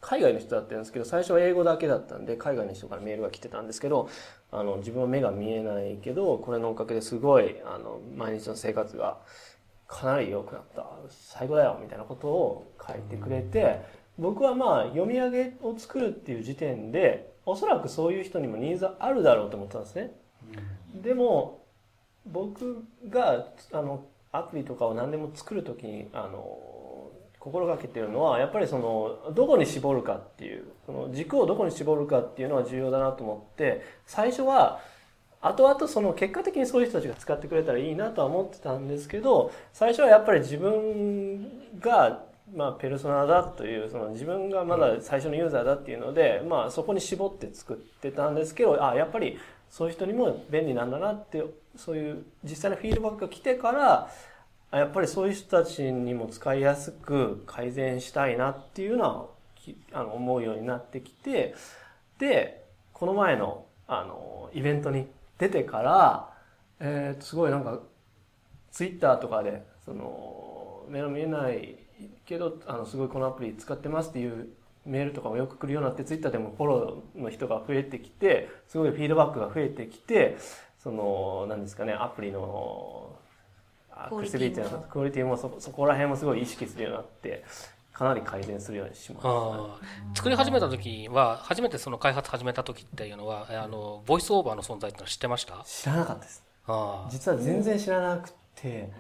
[0.00, 4.08] 海外の人だったんですけど、最初は英語だけだったんで、海外の人からメールが来てたんですけど、
[4.52, 9.18] あの、自分は目が見えないけど、これのおかげですごい、あの、毎日の生活が
[9.86, 10.86] かなり良くなった。
[11.08, 13.80] 最高だよ、みたいなことを書いてくれて、
[14.18, 20.12] 僕はまあ、読み上げを作るっていう時点で、おそらくそういう人にもニーズあるだろうと思ったんですね。
[20.94, 21.64] でも
[22.26, 34.80] 僕があのアプリとかを何でも作るときにあの心がけてるのはやっぱりそのどこに絞るかっていうその軸をどこに絞るかっていうのは重要だなと思って最初は
[35.44, 49.38] 後々その結果的にそういう人たちが使ってくれたらいいなとは思ってたんですけど最初はやっぱり自分がまあ、ペルソナだというその自分がまだ最初のユーザーだっていうので、まあ、そこに絞って作ってたんですけどあやっぱり
[49.70, 51.42] そういう人にも便利なんだなって
[51.74, 54.10] そういう実際のフィードバックが来てから
[54.70, 59.26] あやっぱりそういう人たちにも使いやすく改善したいなっていうのは
[59.56, 61.54] きあの思うようになってきて
[62.18, 65.06] でこの前のあのイベントに
[65.38, 66.30] 出てから、
[66.80, 67.80] えーとすごいなんか
[68.70, 71.76] ツイッターとかでその目の見えない
[72.26, 74.48] けどあのすごいこのアプリ使ってますっていう
[74.84, 80.36] メールとかもよく来るようになってツイッターでもフォローの人が増えてきてすごいフィードバックが増えてきて
[80.82, 83.16] その何ですかねアプリの
[83.90, 84.54] アクオリクセティも。
[84.54, 87.44] ビリティのクオリティもそそこら辺もすごい意識するようになって
[87.94, 89.28] かなり改善するようにしました。
[89.28, 89.68] あー。
[90.16, 95.62] 作り始めた時は初めてその開発始めた時っていうのはあのボイスオーバーの存在ってのは知ってました？
[95.64, 96.42] 知らなかったです。
[96.66, 97.10] あー。
[97.10, 98.90] 実は全然知らなくて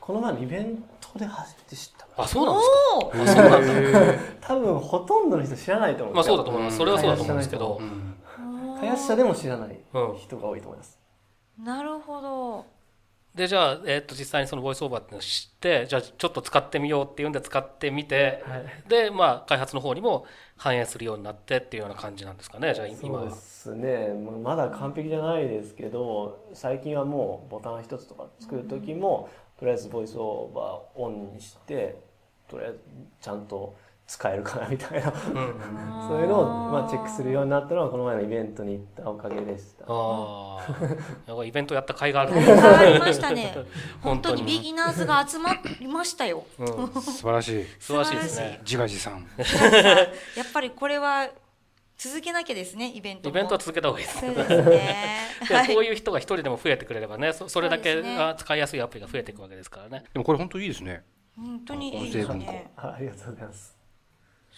[0.00, 3.42] この前のイベントで初めて知ったあそうなんですか？
[3.42, 4.00] あそうなんだ。
[4.40, 6.76] 多分ほとんどの人知らないと思うんまあですよそうだと思います。
[6.76, 7.78] それはそうだと思うんですけど。
[7.80, 8.12] うん
[8.78, 9.80] 開発者でも知らない。
[9.94, 10.16] うん。
[10.18, 10.98] 人が多いと思います、
[11.58, 12.66] なるほど
[13.36, 18.88] でじゃあ、えー、と実際にそのボイスオーバーっていうのを知ってじゃあちょっと使ってみようっていうんで使ってみてはい。
[18.88, 20.24] でまあ開発の方にも
[20.56, 22.72] 反映するようになってっていうような感じなんですかね。
[22.72, 24.08] じゃあ今そうはですね。
[24.14, 32.00] ままだ完璧じゃないですけど最近はもうボタン一つとか作る時もとりあえずボイスオーバーオンにして
[32.48, 32.78] とりあえず
[33.20, 35.08] ちゃんと使えるかなみたいな。
[35.08, 35.14] うん。
[36.08, 39.84] そういうのをまあチェックするようになったのはこの前のイベントに行ったおかげでした。
[39.88, 40.72] ああ
[41.26, 42.32] なんかイベントやった甲斐がある。
[42.32, 43.52] 変わりましたね。
[44.00, 46.44] 本本当にビギナーズが集まりましたよ。
[46.58, 46.66] うん、
[47.02, 47.66] 素晴らしい。
[47.80, 48.60] 素晴らしいですね。
[48.62, 49.26] 自画自賛。
[49.38, 49.44] や
[50.44, 51.28] っぱりこれは
[51.98, 53.30] 続けなきゃですねイベントも。
[53.30, 54.20] イベントは続けた方がいいです。
[54.20, 54.64] そうですね。
[55.48, 55.74] ではい。
[55.74, 60.04] こういう人が一人でも増えてくれればねそそれだけが使いやすいアプリが増えていくわけですからね。
[60.12, 61.02] でもこれ本当いいですね。
[61.36, 62.70] 本当にいいですね。
[62.76, 63.75] あありがとうございます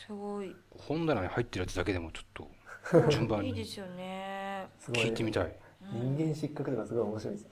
[0.06, 0.54] すごい。
[0.70, 3.48] 本棚に入ってるやつだけでもちょっと 順番に。
[3.48, 4.68] いいですよね。
[4.78, 5.04] すごい。
[5.04, 5.56] 聞いてみたい。
[5.92, 7.46] 人間失格とかすごい面白いです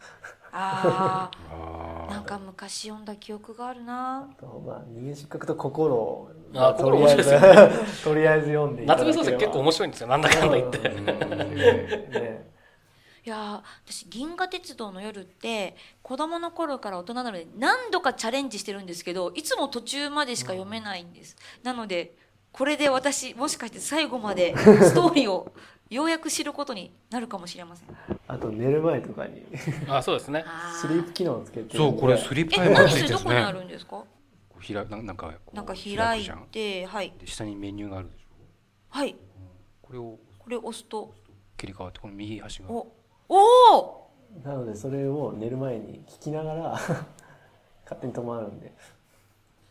[0.53, 4.29] あああなんか昔読んだ記憶があるな。
[4.31, 7.71] あとまあ人間失格と心をあとりあえず心面
[8.05, 10.07] とりあえず読んで夏目漱石結構面白いんですよ。
[10.09, 10.79] なんだかんだ言って。
[10.89, 11.07] うん。
[11.55, 12.47] ね。
[13.25, 22.15] いやー私銀河鉄道の夜って子供の頃から大人なので何度かチャレンジしてるんですけどいつも途中までしか読めないんです、なので
[22.57, 25.53] これで私もしかして最後まで ストーリーを
[25.91, 27.89] ようやく知ることになるかもしれません。
[28.27, 29.43] あと寝る前とかに。
[29.89, 30.45] あそうですね。
[30.47, 31.77] あスリープ機能をつけて。
[31.77, 33.91] そうこれスリープタイえマーついそれどこにてるんですねあるんですか？
[33.91, 34.07] こ
[34.59, 36.47] うひらななんかなんか開いくじゃん。
[36.51, 37.13] てはい。
[37.19, 38.27] で下にメニューがあるでしょ？
[38.89, 39.15] はい。
[39.83, 41.15] これをこれ押すと。
[41.57, 42.71] 切り替わってこの右端が。
[42.71, 42.87] お
[43.29, 43.37] お
[43.79, 44.11] お
[44.45, 46.71] なのでそれを寝る前に聞きながら
[47.85, 48.73] 勝手に止まるんで。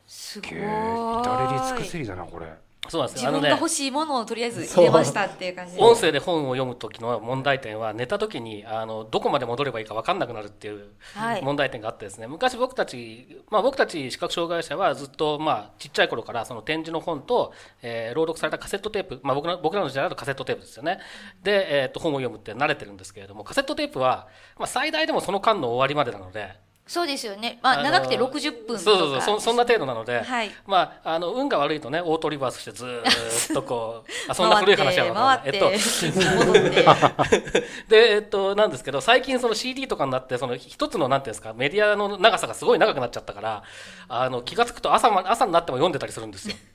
[0.07, 0.49] すごい。
[0.51, 2.53] げえ至れり尽くせりだなこれ
[2.89, 5.81] そうなんです自分が欲しいものをとりあえず入れましたっていう感じで。
[5.81, 11.41] 音声で本を読む時の問題点は寝た時にあのどこまで戻ればいいか分かんなくなるっていうはい。
[11.41, 12.27] 問題点があってですね。
[12.27, 20.99] 昔僕たち、まあ、僕たち視覚障害者はずっと、まあ、ちっちゃい頃からその展示の本と、えー朗読されたカセットテープ、まあ、僕ら僕らの時代だとカセットテープですよね。
[21.43, 26.65] で、えー、と本を読むって慣れてるんですけれどもカセットテープは、まあ、最大でもその間の終わりまでなので。
[26.87, 27.59] そうですよね。
[27.63, 28.79] まあ長くて60分とか。
[28.79, 29.21] そうそうそう。
[29.21, 30.51] そそんな程度なので、はい。
[30.67, 36.85] まあ、あの運が悪いとねオートリバースしてずーっとこう あそんな古い話は回ってえっと戻って。
[37.89, 43.63] で、えっと、なんですけど、最近その CD とかになって、その一つの、なんていうんですか、メディアの長さがすごい長くなっちゃったから、
[44.07, 46.55] あの、気がつくと朝ま、朝になっても読んでたりするんですよ。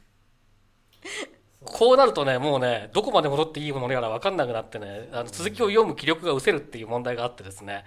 [1.65, 7.85] こうなるとね、もうね、どこまで戻っていいものやら分かんなくなってね、あの続きを読む気力が失せるっていう問題があってですね、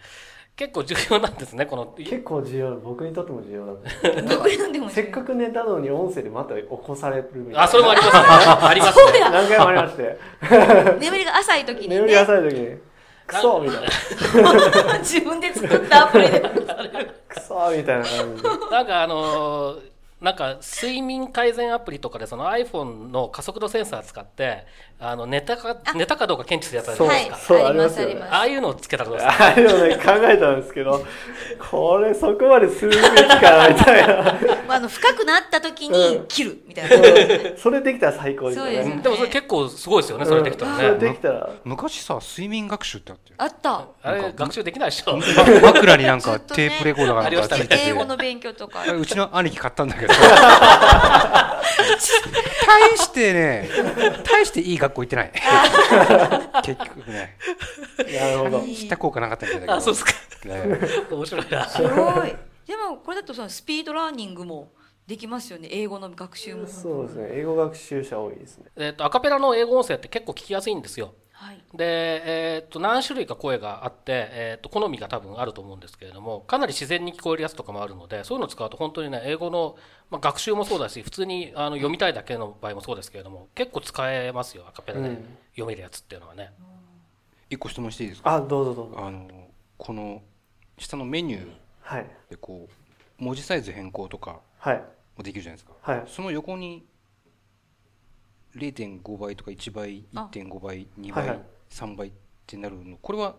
[0.55, 1.85] 結構重要なんですねこの。
[1.97, 3.79] 結構重要僕にとっても重要だと
[4.19, 7.63] 思うどこ読んでもせっかく寝たのに音声でまた起こされるみたいな。
[7.63, 8.13] あそれもあります。
[8.17, 8.21] ね
[8.67, 9.19] ありますね。
[9.19, 10.17] 何回もありまして。
[10.99, 12.77] 眠りが浅い時に眠りね浅い時に。
[13.25, 14.99] クソみたいな。
[14.99, 16.39] 自分で作ったアプリで。
[17.27, 18.49] クソみたいな感じで。
[18.69, 19.92] なんかあのー
[20.23, 24.65] なんか睡眠改善アプリとかでその iPhone の加速度センサー使って
[24.97, 28.21] あの寝たか寝たかどうか検知するやつあるじゃないですか、そうはいありまありますすよね。
[28.21, 29.43] あああいうのをつけたらどうですか？
[29.43, 31.05] ああいうのね考えたんですけど
[31.69, 34.15] これそこまでするべきかなみたいな。
[34.65, 36.95] まああの深くなった時に切るみたいな。
[36.95, 38.83] ことですねそれできたら最高ですよね。
[38.85, 39.01] ね。
[39.03, 41.49] でもそれ結構すごいですよねそれできたらそれね、できたら。
[41.65, 43.87] 昔さ睡眠学習ってあってあった。
[44.01, 45.17] あれ学習できないでしょ。
[45.61, 47.83] 枕になんか テープレコーダーがなんかついてて。
[47.87, 48.83] 英語の勉強とか。
[48.89, 50.12] うちの兄貴買ったんだけど
[52.65, 53.69] 大してね
[54.23, 55.31] 大していい学校行ってない。
[56.63, 57.37] 結局ね。
[57.97, 58.61] なるほど。
[58.61, 59.73] した効果なかったみたいだけど。
[59.75, 60.11] あそうですか。
[60.45, 60.79] ね。
[61.11, 61.67] 面白いな。
[61.67, 62.35] すごい。
[62.65, 64.71] でもこれだとそのスピードラーニングも
[65.05, 65.67] できますよね。
[65.71, 66.67] 英語の学習も。
[66.67, 67.27] そうですね。
[67.31, 68.65] 英語学習者多いですね。
[68.77, 71.61] えっとアカペラの英語音声って結構聞きやすいんですよはい。
[71.73, 79.75] で、えー、と何種類か声があって、えー、と好みが多分あると思うんですけれどもかなり自然に聞こえるやつとかもあるのでそういうのを使うと本当にね英語の、
[80.09, 85.25] まあ、学習もそうだし普通にあの読みたいだけの場合もそうですけれども結構使えますよアカペラでうん。
[85.51, 86.51] 読めるやつっていうのはね、
[87.49, 88.33] 一個質問していいですか？
[88.33, 88.95] あどうぞどうぞ。
[88.97, 89.27] あの
[89.77, 90.21] この
[90.77, 91.47] 下のメニュー
[91.81, 92.05] はい。
[92.29, 92.67] でこ
[93.19, 94.83] う文字サイズ変更とかはい。
[95.17, 95.73] もできるじゃないですか。
[95.81, 96.03] はい。
[96.07, 96.83] その横に
[98.55, 100.29] 0.5倍とか1倍あ。
[100.31, 101.45] 1.5倍2倍はいはい。
[101.69, 102.11] 3倍っ
[102.45, 102.97] てなるの。
[103.01, 103.35] これは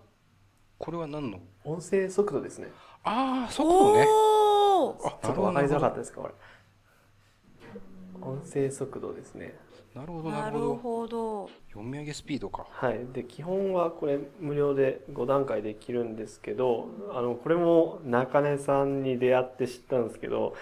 [0.78, 1.40] これは何の？
[1.64, 2.68] 音声速度ですね。
[3.04, 4.02] ああ速度ね。
[4.02, 6.34] あちょっと分かりづらかったですかこれ。
[8.20, 9.54] 音声速度ですね。
[9.94, 10.76] なるほどななるるほど。
[10.76, 11.08] ほ
[11.46, 11.50] ど。
[11.70, 12.66] 読み上げスピードか。
[12.68, 13.06] はい。
[13.12, 20.54] で基本はこれ無料で5段階できるんですけどあのこれも中根さんに出会って知ったんですけど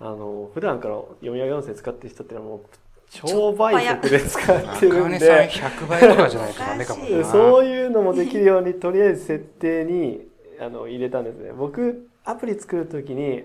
[0.00, 2.60] あの普段から読み上げ音声使ってる人ってのはもう
[3.10, 10.26] 超倍速で使ってるん中根さんで100倍とかじゃないとダメかも そういうのもできるようにとりあえず設定に
[10.60, 11.52] あの入れたんですね。
[11.52, 13.44] 僕アプリ作る時に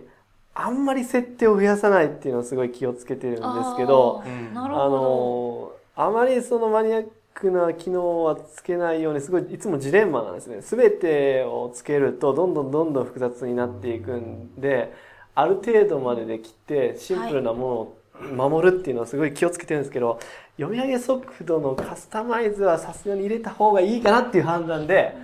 [0.53, 4.23] あんまり設定を増やさないっていうのをすごい気をつけてるんですけど
[4.55, 10.61] あのあまりそのマニアックな機能はつけないようにすごいいつもジレンマなんですね。
[10.61, 14.93] 全てをつけるとどんどんどんどん複雑になっていくんで
[15.35, 17.98] ある程度までできてシンプルなものを
[18.35, 20.19] 守るっていうのはすごい気をつけてるんですけど
[20.57, 25.15] 読み上げ速度のカスタマイズはさすがに入れた方がいいかなっていう判断で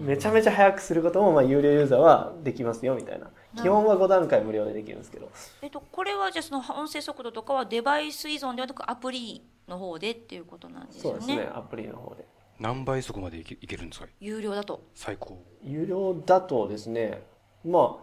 [0.00, 3.30] うんめちゃめちゃ速くすることもまあ有料ユーザーはできますよみたいな。
[3.54, 5.30] 基本は5段階無料でできるんですけど。
[5.60, 11.20] えっと、これはじゃあその音声速度とかはデバイス依存ではなくアプリの方でっていうことなんですよね？
[11.20, 11.50] そうですね。
[11.54, 12.24] アプリの方で。
[12.58, 14.06] 何倍速までいけいけるんですか？
[14.20, 14.82] 有料だと。
[14.94, 15.38] 最高。
[15.62, 17.22] 有料だとですね。
[17.64, 17.98] ま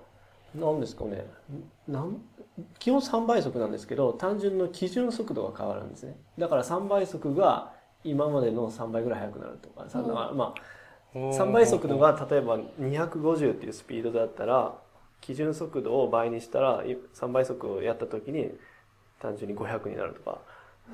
[0.56, 1.26] あなんですかね。
[1.88, 2.22] なん
[2.80, 6.16] 基本3倍速なんですけど単純の基準速度が変わるんですね。
[6.38, 10.54] だから3倍速が今までの3倍ぐらい速くなるとか、さま
[11.14, 14.74] あ3倍速度が例えば250っていうスピードだったら
[15.22, 18.52] 基準速度を倍にしたらい3倍速をやった時に
[19.20, 20.40] 単純に500になるとか。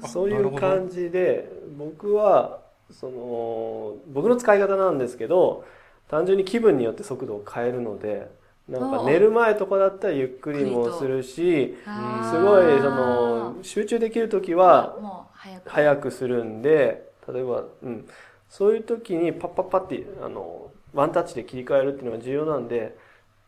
[0.03, 2.59] あそういう感じで僕は
[2.91, 5.63] その僕の使い方なんですけど
[6.09, 8.29] 単純に気分によって速度を変えるので
[8.67, 15.27] なんか寝る前とかだったらゆっくりもするしすごいその集中できる時は
[15.65, 16.11] 早く。
[16.11, 18.07] するんで例えば、うん、
[18.49, 22.97] そういう時にパッパッパってあのワンタッチで切り替えるっていうのが重要なんで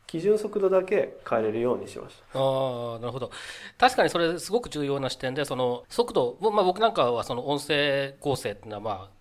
[0.06, 3.30] 基準速度だけ変えれるようにしましああなるほど。
[3.78, 9.17] 確かにそれすごく重要な視点でその速度、ぼまあ、僕なんかはその音声構成っていうのはまあ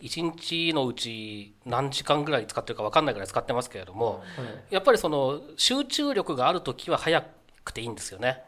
[0.00, 4.22] 1日のうち何時間ぐらい使ってるか分かんないぐらい使ってますけれども
[4.70, 7.24] やっぱりその集中力がある時は早
[7.64, 8.28] くていいんですよね。
[8.28, 8.40] はい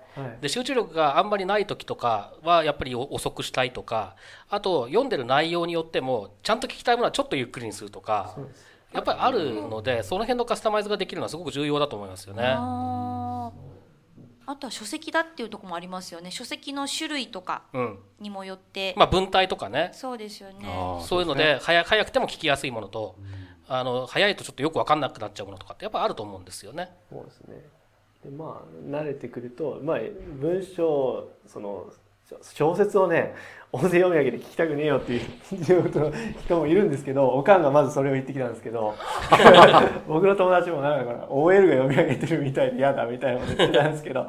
[0.42, 4.14] で集中力があんまりない時とかはやっぱり遅くしたいとか
[4.50, 8.36] あと読んでる内容によってもちゃんと聞きたいものはちょっとゆっくりにするとか
[8.92, 12.42] やっぱりあるのでその辺のカスタマイズができるのはすごく重要だと思いますよね。
[14.47, 16.30] あとは書籍だっていうところもありますよね。
[16.30, 17.99] 書籍の種類とかうん。
[18.20, 19.90] にもよって、まあ、文体とかね。
[19.93, 20.64] そうですよね。
[21.03, 23.16] そういうので早早くても聞きやすいものと、
[23.68, 26.90] あの早いとちょっとよく分かんなくなっちゃうものとかってやっぱあると思うんですよね。
[27.11, 27.64] そうですね。
[28.24, 29.99] でまあ慣れてくると、まあ、
[30.40, 31.86] 文章その
[32.41, 33.35] 小説をね
[33.74, 35.22] 音声読み上げで聞きたくねえよっていう
[36.45, 38.95] 人もいるんですけどおかんがまずそれを言ってきたんですけど
[40.07, 44.26] 僕の友達もなんか OL が読み上げてるみたいで嫌だみたいなこと言ってたんですけど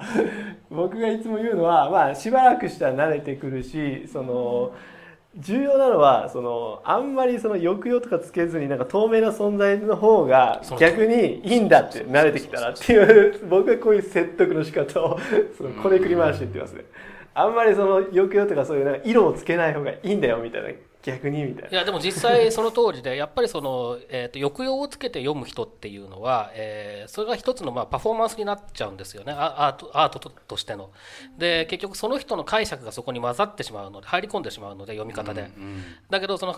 [0.72, 4.72] 僕がいつも言うのは、まあ、しばらくしたら慣れてくるしその
[5.36, 15.20] 重要なのはそのあんまりその抑揚とかつけずになんか透明な存在の方が逆にいいんだって慣れてきたらっていう僕はこういう説得の仕方を
[15.58, 16.86] そのこれくり回しって言ってますね
[17.34, 20.69] あんまりその抑揚とかそういうなんか色をつけない方がいいんだよみたいな
[21.03, 30.91] 逆にみたいいやでも実際その通りでやっぱりその、えー、と抑揚をつけて読む人っていうのは、えーそれが一つのまあパフォーマンスになっちゃうんですよねあアートアートととしての。
[31.38, 35.49] で結局その人の解釈がそこに混ざってしまうので入り込んでしまうので読み方で。
[36.09, 36.55] だけどその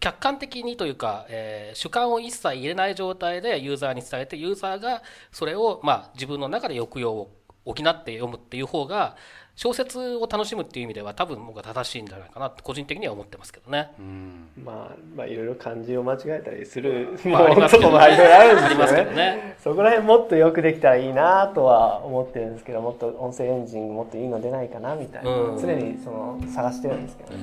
[0.00, 7.30] 客観的にというか、えー主観を一切入れない状態でユーザーに伝えてユーザーがそれを、まあ、自分の中で抑揚を
[7.64, 9.16] 補って読むっていう方が
[9.56, 13.90] 小説を楽しむっていう意味では多分僕は正しいんじゃないかなって個人的には思ってますけどね。
[13.98, 14.48] うん。
[14.58, 19.04] なまあまあいろいろ漢字を間違えたりするこもいろいろあるんですけけどね。
[19.04, 19.56] どね。
[19.64, 25.58] そこら辺もっとよくできたらいいなとは思ってるんですけどもっと音声エンジンもっといいの出ないかなみたいな、うん。
[25.58, 27.38] 常にその探してるんですけどね、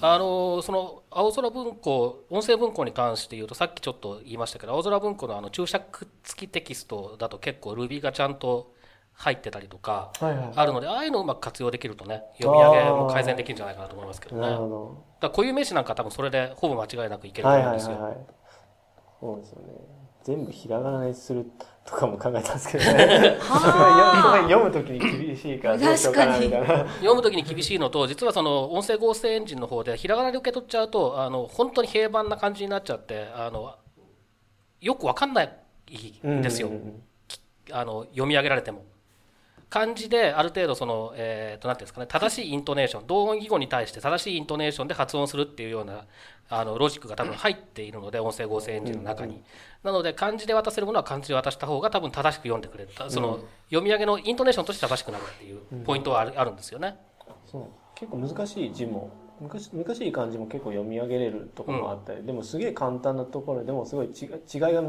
[0.00, 8.72] あのその青空文庫音声文庫に関して言うとさっきちょっと言いましたけど青空文庫のあの注釈付きテキストだと結構 Ruby がちゃんと
[9.14, 10.52] 入ってたりとかはいはい。
[10.56, 14.42] あるのでああいうのをうまく活用できるとね読み上げも改善できるんじゃないかなと思いますけどね。
[14.42, 18.02] なるほら固有名詞なんか多分それでほぼ間違いなくいけどると思うんですよはい。
[18.02, 18.26] はいはいはい
[19.22, 19.68] そうですよね。
[20.24, 21.46] 全部ひらがなにする
[21.84, 23.38] とかも考えたんですけどね。
[24.48, 26.66] 読むときに厳しいからどうしようかなみたいな。
[26.98, 33.76] 読むときに厳しいのと実はその音声合成エンジンの方でひらがなで受け取っちゃうとあの本当に平板な感じになっちゃってあの
[34.80, 35.58] よくわかんない
[36.26, 37.02] んですよ、うんうんうん
[37.70, 38.84] あの読み上げられても
[39.72, 46.04] 漢字である程度その、えー、となんていうんですかね正しいイントネーション同音義語に対して正しいイントネーションで発音するっていうような
[46.50, 49.42] あのロジックが多分入っているので音声合成エンジンの中に、
[49.82, 56.96] なので漢字で渡せるものは漢字で渡した方が多分正しく読んでくれるその、読み上げのイントネーションとして正しくなるっていうポイントはある,、あるんですよね。
[57.50, 57.64] そう。
[57.94, 64.82] 結構難しい字も昔難しい漢字も結構読み上げれるところもあったり、でもすげえ簡単なところでもすごい違い違いが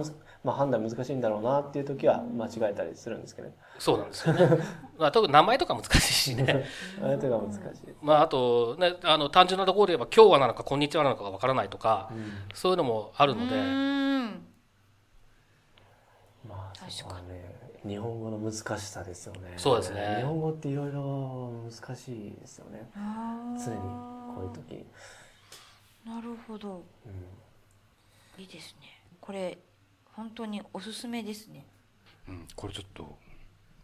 [0.44, 3.48] まあ、判断難しいんだろうなっていう時は間違えたりするんですけど。
[3.48, 4.58] ねそうなんですよね。
[5.00, 6.66] まあ、特に名前とか難しいしね。
[7.02, 7.62] あれとか難しい、
[8.02, 12.12] まあ、あと、ね、あの単純なところで言えば今日はなのかこんにちはなのかがわからないとか、
[12.54, 13.56] そういうのもあるので。
[13.56, 14.46] うん。
[16.48, 19.54] まあ確かね日本語の難しさですよね。
[19.58, 20.16] そうですね。
[20.20, 22.90] 日本語っていろいろ難しいですよね。
[22.96, 23.80] 常に
[24.36, 24.76] こういう時。
[24.76, 24.86] に、
[26.06, 26.84] なるほど。
[27.06, 27.10] う
[28.40, 28.42] ん。
[28.42, 29.02] いいですね。
[29.20, 29.58] これ
[30.14, 31.66] 本当におすすめですね。
[32.28, 33.18] うん、これちょっと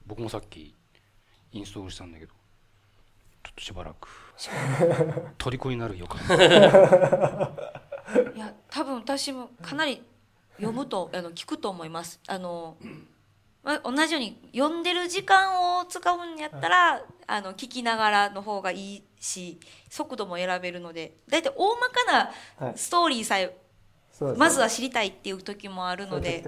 [0.08, 0.74] 僕もさっき
[1.52, 2.32] インストールしたんだけど
[3.44, 4.08] ちょっとしばらく。
[5.38, 6.20] 虜になる予感。
[8.36, 10.02] いや多分私もかなり
[10.58, 12.20] 読むとあの聞くと思います。
[12.28, 12.94] あの、まあ、
[13.64, 22.32] 同じように読んでる時間を使うんやったらあの聞きながらの方がいいし速度も選べるので大体大まかは
[22.62, 22.78] ない。
[22.78, 23.56] ストーリーさえ
[24.38, 26.44] まずは知りたいっていう時もあるので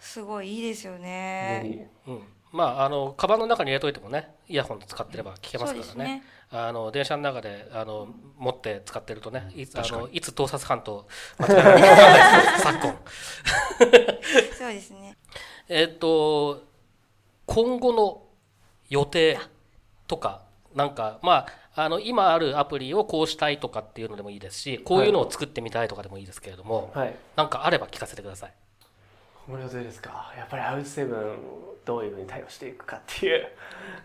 [0.00, 1.90] すごいいいですよぜね。
[2.04, 2.10] ひ。
[2.10, 6.04] うん、まああのカバンの中に入れといてもねイヤホン使ってれば聞けますからね。
[6.04, 6.22] ね。
[6.50, 11.88] あの電車の中であの持って使ってるとねいつあのいつ盗撮犯と間違えられる
[12.62, 12.98] 昨今。
[14.58, 15.03] そうですね。
[15.68, 16.62] えっと
[17.46, 18.22] 今後の
[18.88, 19.38] 予定
[20.06, 20.42] とか
[20.74, 27.16] なんかまああの今あるアプリをこうしたいとかっていうのでもいいですしこういうのを作ってみたいとかでもいいですけれども、はい。
[27.36, 28.52] なんかあれば聞かせてください
[29.46, 30.32] 無料でですか？
[30.36, 31.36] やっぱりアウトセブン
[31.84, 33.46] どういうふうに対応していくかっていう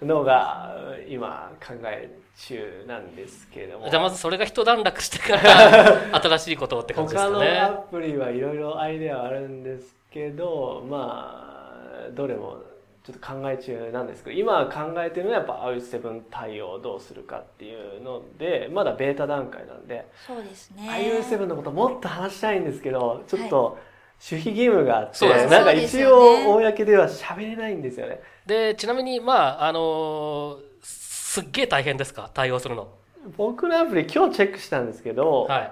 [0.05, 0.75] のが
[1.07, 3.89] 今考え中なんですけれども。
[3.89, 11.73] じゃあまずそれが一段落してから 新しいことをって感じです他のアプリはいろいろアイデアはあるんですけどま
[12.07, 12.57] あどれも
[13.05, 20.83] ちょっと考え中なんですけど今考えてるのはやっぱ iOS7 対応をどうするかっていうのでまだベータ段階なんで、そうですね。
[20.89, 23.77] iOS7 のこともっと話したいんですけどちょっと
[24.20, 25.47] 守秘義務があって、ね。
[25.47, 28.22] なんか一応公では喋れないんですよね。
[28.45, 32.30] でちなみにまああのーすっげえ大変ですか？
[32.34, 32.89] 対応するの。
[33.38, 35.72] 僕のアプリ今日チェックしたんですけど、はい。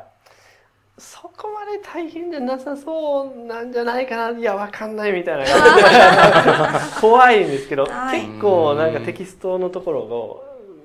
[1.00, 4.40] そこまで大変じゃなさそうなんじゃないかな？
[4.40, 5.46] いやわかんないみたいな。
[5.46, 8.22] 感じで怖いんですけど、はい。
[8.22, 10.42] 結構なんかテキストのところ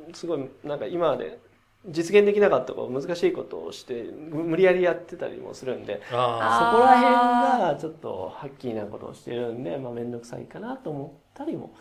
[0.08, 1.38] がすごいなんか今まで
[1.86, 11.74] 実現できなかったこと難しいことをしてむ無理やりやってたりもするんでそこああら辺がちょっとハッキーなことをしてるんでまあ面倒くさいかなと思ったりも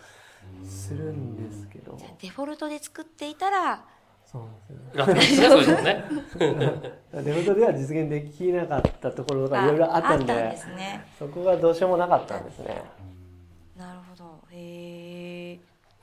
[0.63, 3.85] するんですけどじゃあデフォルトで作っていたら
[4.25, 6.05] そうなんですよね
[6.39, 11.05] デフォルトでは実現できなかったところがいろいろあったんであですね。
[11.19, 12.81] そこがどうしようもなかったんですね。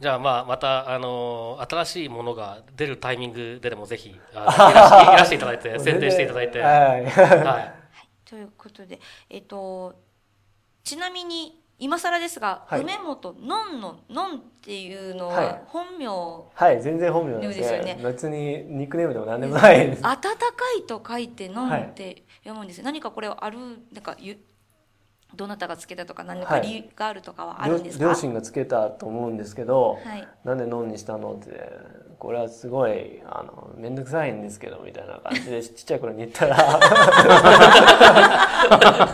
[0.00, 7.04] じゃあまあまたあの新しいものが出るタイミングででもぜひあのいらしいらしていただいて宣伝していただいて、ははい。
[7.04, 7.08] い、
[8.24, 9.94] ということで、えっと、
[10.84, 18.00] ちなみに、今更ですが、はい梅本のんののんっていうのはいは本名、はい、全然本名ですですよねね。
[18.02, 20.02] 別にニックネームでも何でもないです。
[20.02, 20.28] 暖か
[20.76, 22.84] いと書いてのんって読むんですよ。
[22.84, 23.58] 何かこれはある、
[23.92, 24.38] なんかゆ、
[25.34, 30.26] どなたがつけたとか何かはい理由があるとかはあるんですか、両両親がつけたと思うんですけど、はい。
[30.44, 31.70] なんでノンにしたのって
[32.18, 36.80] これはすごいあの面倒くさいんですけどみたいな感じでちっちゃい頃に言ったら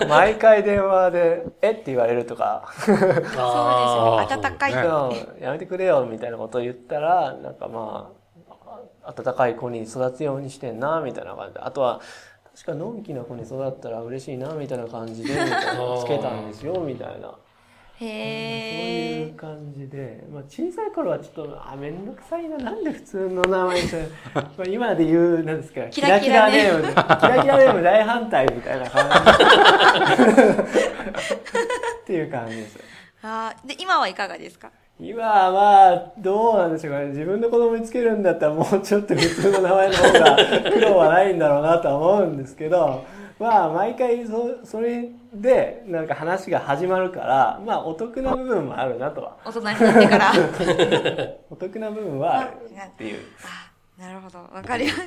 [0.09, 1.73] 毎回電話で「え？
[1.73, 3.23] っ?」て言われるとかそうですよね。
[3.37, 8.11] あー暖かいそう「ですうんやめてくれよ」みたいなことを言ったらなんかま
[9.03, 12.01] あ温かい子に育つようにしてんなみたいな感じであとは
[12.55, 17.29] 確かのんきな子に育ったら嬉しいなみたいな感じで つけたんですよみたいな。
[17.97, 19.35] そうへえいう。
[19.35, 22.57] 感じで、まあ、小さい頃はちょっとあ面倒くさいな。
[22.59, 27.05] なんで普通の名前で まあ今で言うなんですかキラキラネームキラ
[27.43, 29.05] キラネーム大反対みたいな感
[29.39, 29.43] じ。
[32.03, 32.79] っていう感じです。
[33.23, 33.69] あー。
[33.69, 34.71] で、今はいかがですか？
[35.01, 40.37] 今はまあどうなんでしょうかね自分の子供につけるんだったらもうちょっと普通の名前の方が
[40.71, 43.05] 苦労はないんだろうなとは思うんですけど
[43.39, 50.33] まあ毎回そそれでなんか話が始まるからまあお得な部分もあるなとは大人になってから。
[51.51, 52.51] お得な部分はある
[52.87, 54.39] っていうあなるほど。
[54.39, 55.01] わかります。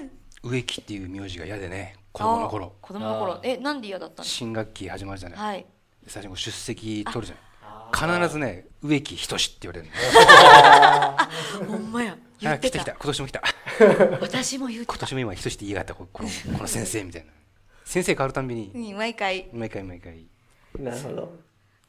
[0.44, 3.40] 植木っていう名字が嫌でね子供の頃あ子供の頃。
[3.44, 5.66] え、なんで嫌だったんです新学期始まるじゃない、かはい。
[6.08, 7.47] 最初に出席取るじゃない
[7.98, 9.88] 必ずね植木仁って言われる
[11.68, 12.18] の ほんまや。
[12.39, 12.91] 言ってたあ来た来た。
[12.93, 13.41] 今年も来た
[14.22, 14.93] 私も言ってた。
[14.93, 17.32] 今年も今仁って言いやがったここのこの先生みたいな
[17.84, 20.26] 先生変わるたんびにうん毎回、毎回毎回
[20.78, 21.34] なるほど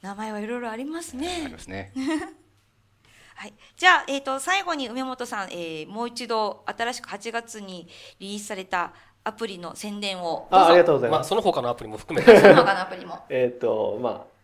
[0.01, 1.49] 名前はいろいろありますありね。
[1.51, 1.93] ますね
[3.35, 3.55] はい。
[3.77, 7.87] じゃあ、えっ、と、最後に梅本さん、えーもう一度、新しく8月に
[8.19, 8.93] リリースされた
[9.23, 10.49] アプリの宣伝を。
[10.51, 12.41] あありがととうございます、まあその他のアプリも含めてう。
[12.41, 13.25] その他のアプリも。
[13.31, 14.38] えっ、とまあ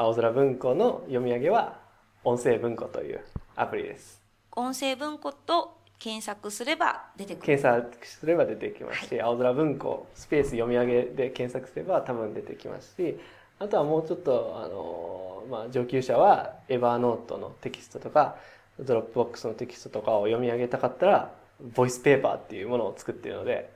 [0.00, 1.78] 青空文庫の読み上げは
[2.24, 3.20] 音声文庫という
[3.54, 4.22] アプリです
[4.52, 7.58] 音声文庫と検索すれば出てくる。
[7.58, 13.20] 検索すれば出てきますし、青空文庫スペース読み上げで検索すれば多分出てきますし
[13.58, 18.36] あとはもうちょっとあの、まあ、上級者は Evernote のテキストとか
[18.78, 21.34] Dropbox のテキストとかを読み上げたかったら
[21.74, 23.70] Voicepaper っていうものを作っているので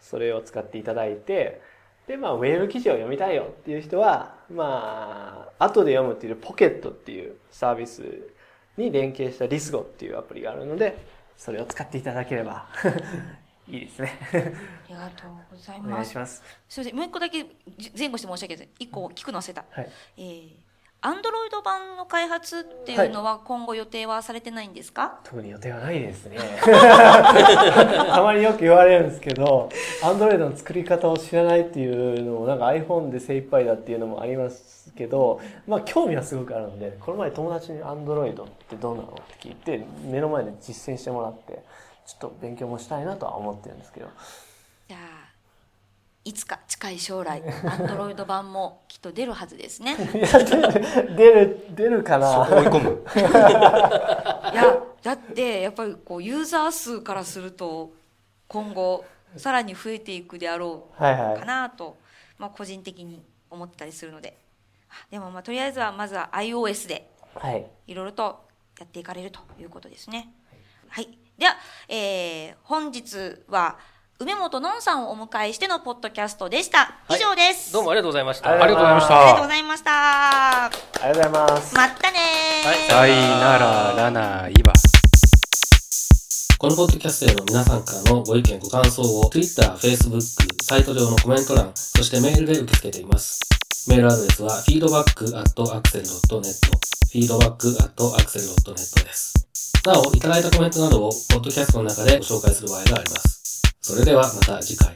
[0.00, 1.60] それを使っていただいて
[2.08, 8.02] でまあウェブ記事を読みたいよっていう人はまあ後で読むっていうポケットっていうサービス
[8.78, 10.96] に連携したリスゴっていうアプリがあるので
[11.36, 12.66] それを使っていただければ
[13.68, 16.08] いいですねありがとうございお願ます。
[16.08, 17.44] いしますすみません、もう一個だけ
[17.76, 18.68] じ前後して申し訳ない。
[18.78, 19.64] 一個聞くの忘れた。
[19.70, 20.50] はいえー、
[21.00, 26.36] アンドロイド版の開発っていうのは今後予定はされてないんですか、特に予定はないですね。
[26.66, 29.68] たまによく言われるんですけど
[30.02, 39.08] Android の作り方を知らないっていうのもなんか iPhone で精一杯だっていうのもありますけどまあ興味はすごくあるのでこの前友達に Android ってどうなの？
[39.08, 41.62] って聞いて目の前で実践してもらって
[42.06, 44.08] ちょっと勉強もしたいなとは思ってるんですけど
[46.28, 49.96] いつか近い将来、アンドロイド版もきっと出るはずですね。
[50.14, 50.44] いや
[51.16, 53.02] 出る出るかそない込む
[54.52, 57.94] いや、だってやっぱりこうユーザー数からすると
[58.46, 59.06] 今後
[59.38, 61.96] さらに増えていくであろうはいはいかなと、
[62.36, 64.36] まあ個人的に思ったりするので。
[65.10, 68.44] でもまあとりあえずはまずは iOS ではいいろいろと
[68.78, 70.30] やっていかれるということですね。
[70.88, 71.08] はい。
[71.38, 71.56] では、
[71.88, 73.78] えー、本日は
[74.20, 76.98] 梅本のんさんをお迎えしてのポッドキャストでした。
[77.08, 77.72] 以上です。
[77.72, 78.50] どうもありがとうございました。
[78.50, 81.22] ありがとうございましありがとうございましたありがとうございました。
[81.22, 82.88] ありがとうございますまったねー。
[82.90, 84.72] さいならラナイバ
[86.58, 90.20] このポッドキャストへの皆さんからのご意見ご感想を Twitter、Facebook、
[90.64, 93.38] サイト上のコメント欄、そしてメールで受け付けています。
[93.86, 96.42] メールアドレスは feedback.axel.net
[97.14, 99.34] feedback.axel.net です。
[99.86, 103.38] なお、いただいたコメントなどをポッドキャストの中でご紹介する場合があります。
[103.88, 104.94] それではまた次回。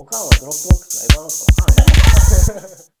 [0.00, 2.95] おかんはドロップボックスが今のとかわかんない